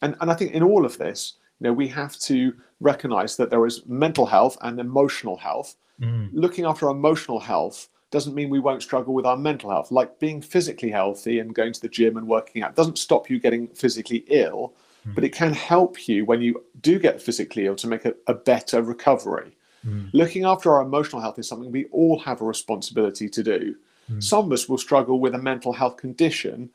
And 0.00 0.16
and 0.20 0.30
I 0.30 0.34
think 0.34 0.52
in 0.52 0.62
all 0.62 0.84
of 0.84 0.98
this, 0.98 1.34
you 1.60 1.68
know, 1.68 1.72
we 1.72 1.88
have 1.88 2.18
to 2.20 2.54
recognize 2.80 3.36
that 3.36 3.50
there 3.50 3.64
is 3.66 3.86
mental 3.86 4.26
health 4.26 4.56
and 4.62 4.80
emotional 4.80 5.36
health. 5.36 5.76
Mm. 6.00 6.30
Looking 6.32 6.64
after 6.64 6.86
our 6.86 6.92
emotional 6.92 7.38
health 7.38 7.88
doesn't 8.10 8.34
mean 8.34 8.50
we 8.50 8.60
won't 8.60 8.82
struggle 8.82 9.14
with 9.14 9.26
our 9.26 9.36
mental 9.36 9.70
health. 9.70 9.90
Like 9.90 10.18
being 10.18 10.42
physically 10.42 10.90
healthy 10.90 11.38
and 11.38 11.54
going 11.54 11.72
to 11.72 11.80
the 11.80 11.88
gym 11.88 12.16
and 12.16 12.26
working 12.26 12.62
out 12.62 12.76
doesn't 12.76 12.98
stop 12.98 13.30
you 13.30 13.38
getting 13.38 13.68
physically 13.68 14.24
ill, 14.28 14.74
mm. 15.06 15.14
but 15.14 15.24
it 15.24 15.32
can 15.32 15.52
help 15.52 16.08
you 16.08 16.24
when 16.24 16.42
you 16.42 16.62
do 16.80 16.98
get 16.98 17.22
physically 17.22 17.66
ill 17.66 17.76
to 17.76 17.86
make 17.86 18.04
a, 18.04 18.14
a 18.26 18.34
better 18.34 18.82
recovery. 18.82 19.56
Mm. 19.86 20.10
Looking 20.12 20.44
after 20.44 20.72
our 20.72 20.82
emotional 20.82 21.22
health 21.22 21.38
is 21.38 21.48
something 21.48 21.70
we 21.70 21.86
all 21.86 22.18
have 22.20 22.40
a 22.40 22.44
responsibility 22.44 23.28
to 23.28 23.42
do. 23.42 23.74
Mm. 24.10 24.22
Some 24.22 24.46
of 24.46 24.52
us 24.52 24.68
will 24.68 24.78
struggle 24.78 25.20
with 25.20 25.34
a 25.34 25.38
mental 25.38 25.72
health 25.72 25.96
condition, 25.96 26.70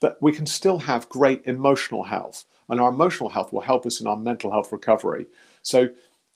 but 0.00 0.20
we 0.20 0.32
can 0.32 0.46
still 0.46 0.78
have 0.78 1.08
great 1.08 1.42
emotional 1.46 2.04
health 2.04 2.44
and 2.72 2.80
our 2.80 2.88
emotional 2.88 3.28
health 3.28 3.52
will 3.52 3.60
help 3.60 3.86
us 3.86 4.00
in 4.00 4.06
our 4.06 4.16
mental 4.16 4.50
health 4.50 4.72
recovery. 4.72 5.26
So, 5.62 5.90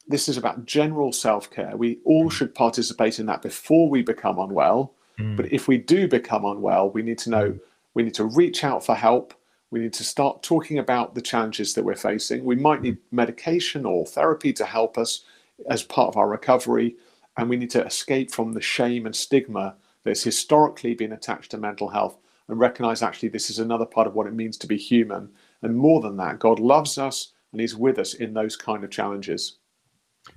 this 0.08 0.28
is 0.28 0.36
about 0.36 0.66
general 0.66 1.12
self 1.12 1.50
care. 1.50 1.76
We 1.76 1.98
all 2.04 2.30
should 2.30 2.54
participate 2.54 3.18
in 3.18 3.26
that 3.26 3.42
before 3.42 3.88
we 3.88 4.02
become 4.02 4.38
unwell. 4.38 4.94
Mm. 5.18 5.36
But 5.36 5.52
if 5.52 5.66
we 5.66 5.78
do 5.78 6.06
become 6.06 6.44
unwell, 6.44 6.90
we 6.90 7.02
need 7.02 7.18
to 7.20 7.30
know 7.30 7.50
mm. 7.52 7.60
we 7.94 8.02
need 8.04 8.14
to 8.14 8.24
reach 8.24 8.62
out 8.62 8.84
for 8.84 8.94
help. 8.94 9.34
We 9.70 9.80
need 9.80 9.94
to 9.94 10.04
start 10.04 10.44
talking 10.44 10.78
about 10.78 11.14
the 11.14 11.22
challenges 11.22 11.74
that 11.74 11.84
we're 11.84 11.96
facing. 11.96 12.44
We 12.44 12.54
might 12.54 12.82
need 12.82 12.98
medication 13.10 13.84
or 13.84 14.06
therapy 14.06 14.52
to 14.52 14.64
help 14.64 14.96
us 14.96 15.24
as 15.68 15.82
part 15.82 16.08
of 16.08 16.16
our 16.16 16.28
recovery. 16.28 16.96
And 17.36 17.48
we 17.48 17.56
need 17.56 17.70
to 17.70 17.84
escape 17.84 18.30
from 18.30 18.52
the 18.52 18.60
shame 18.60 19.06
and 19.06 19.14
stigma 19.14 19.76
that's 20.04 20.22
historically 20.22 20.94
been 20.94 21.12
attached 21.12 21.50
to 21.50 21.58
mental 21.58 21.88
health 21.88 22.18
and 22.48 22.58
recognize 22.58 23.02
actually 23.02 23.28
this 23.28 23.50
is 23.50 23.58
another 23.58 23.86
part 23.86 24.06
of 24.06 24.14
what 24.14 24.26
it 24.26 24.34
means 24.34 24.56
to 24.58 24.66
be 24.66 24.76
human 24.76 25.30
and 25.62 25.76
more 25.76 26.00
than 26.00 26.16
that, 26.18 26.38
God 26.38 26.60
loves 26.60 26.98
us 26.98 27.32
and 27.52 27.60
He's 27.60 27.76
with 27.76 27.98
us 27.98 28.14
in 28.14 28.34
those 28.34 28.56
kind 28.56 28.84
of 28.84 28.90
challenges. 28.90 29.56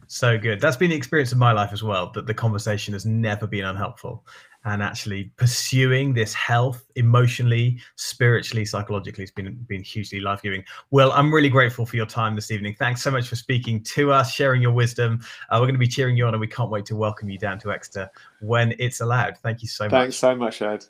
So 0.08 0.38
good. 0.38 0.60
That's 0.60 0.78
been 0.78 0.90
the 0.90 0.96
experience 0.96 1.32
of 1.32 1.38
my 1.38 1.52
life 1.52 1.72
as 1.72 1.84
well, 1.84 2.12
that 2.14 2.26
the 2.26 2.34
conversation 2.34 2.94
has 2.94 3.06
never 3.06 3.48
been 3.48 3.66
unhelpful. 3.66 4.26
And 4.66 4.84
actually 4.84 5.32
pursuing 5.38 6.14
this 6.14 6.34
health 6.34 6.84
emotionally, 6.98 7.80
spiritually, 7.96 8.66
psychologically 8.66 9.24
has 9.24 9.32
been, 9.32 9.56
been 9.70 9.82
hugely 9.82 10.20
life 10.20 10.42
giving. 10.42 10.66
Well, 10.92 11.14
I'm 11.14 11.34
really 11.34 11.48
grateful 11.48 11.86
for 11.86 11.96
your 11.96 12.06
time 12.06 12.36
this 12.36 12.52
evening. 12.52 12.76
Thanks 12.78 13.02
so 13.02 13.10
much 13.10 13.30
for 13.30 13.38
speaking 13.38 13.82
to 13.84 14.12
us, 14.12 14.34
sharing 14.34 14.62
your 14.62 14.74
wisdom. 14.74 15.22
Uh, 15.50 15.60
we're 15.60 15.68
going 15.68 15.76
to 15.76 15.80
be 15.80 15.88
cheering 15.88 16.18
you 16.18 16.26
on, 16.26 16.34
and 16.34 16.42
we 16.42 16.48
can't 16.48 16.70
wait 16.70 16.86
to 16.88 16.98
welcome 16.98 17.30
you 17.30 17.40
down 17.40 17.58
to 17.60 17.72
Exeter 17.72 18.10
when 18.42 18.76
it's 18.80 19.00
allowed. 19.00 19.38
Thank 19.38 19.62
you 19.62 19.70
so 19.70 19.86
much. 19.86 19.92
Thanks 19.92 20.18
so 20.18 20.36
much, 20.36 20.62
Ed. 20.62 20.86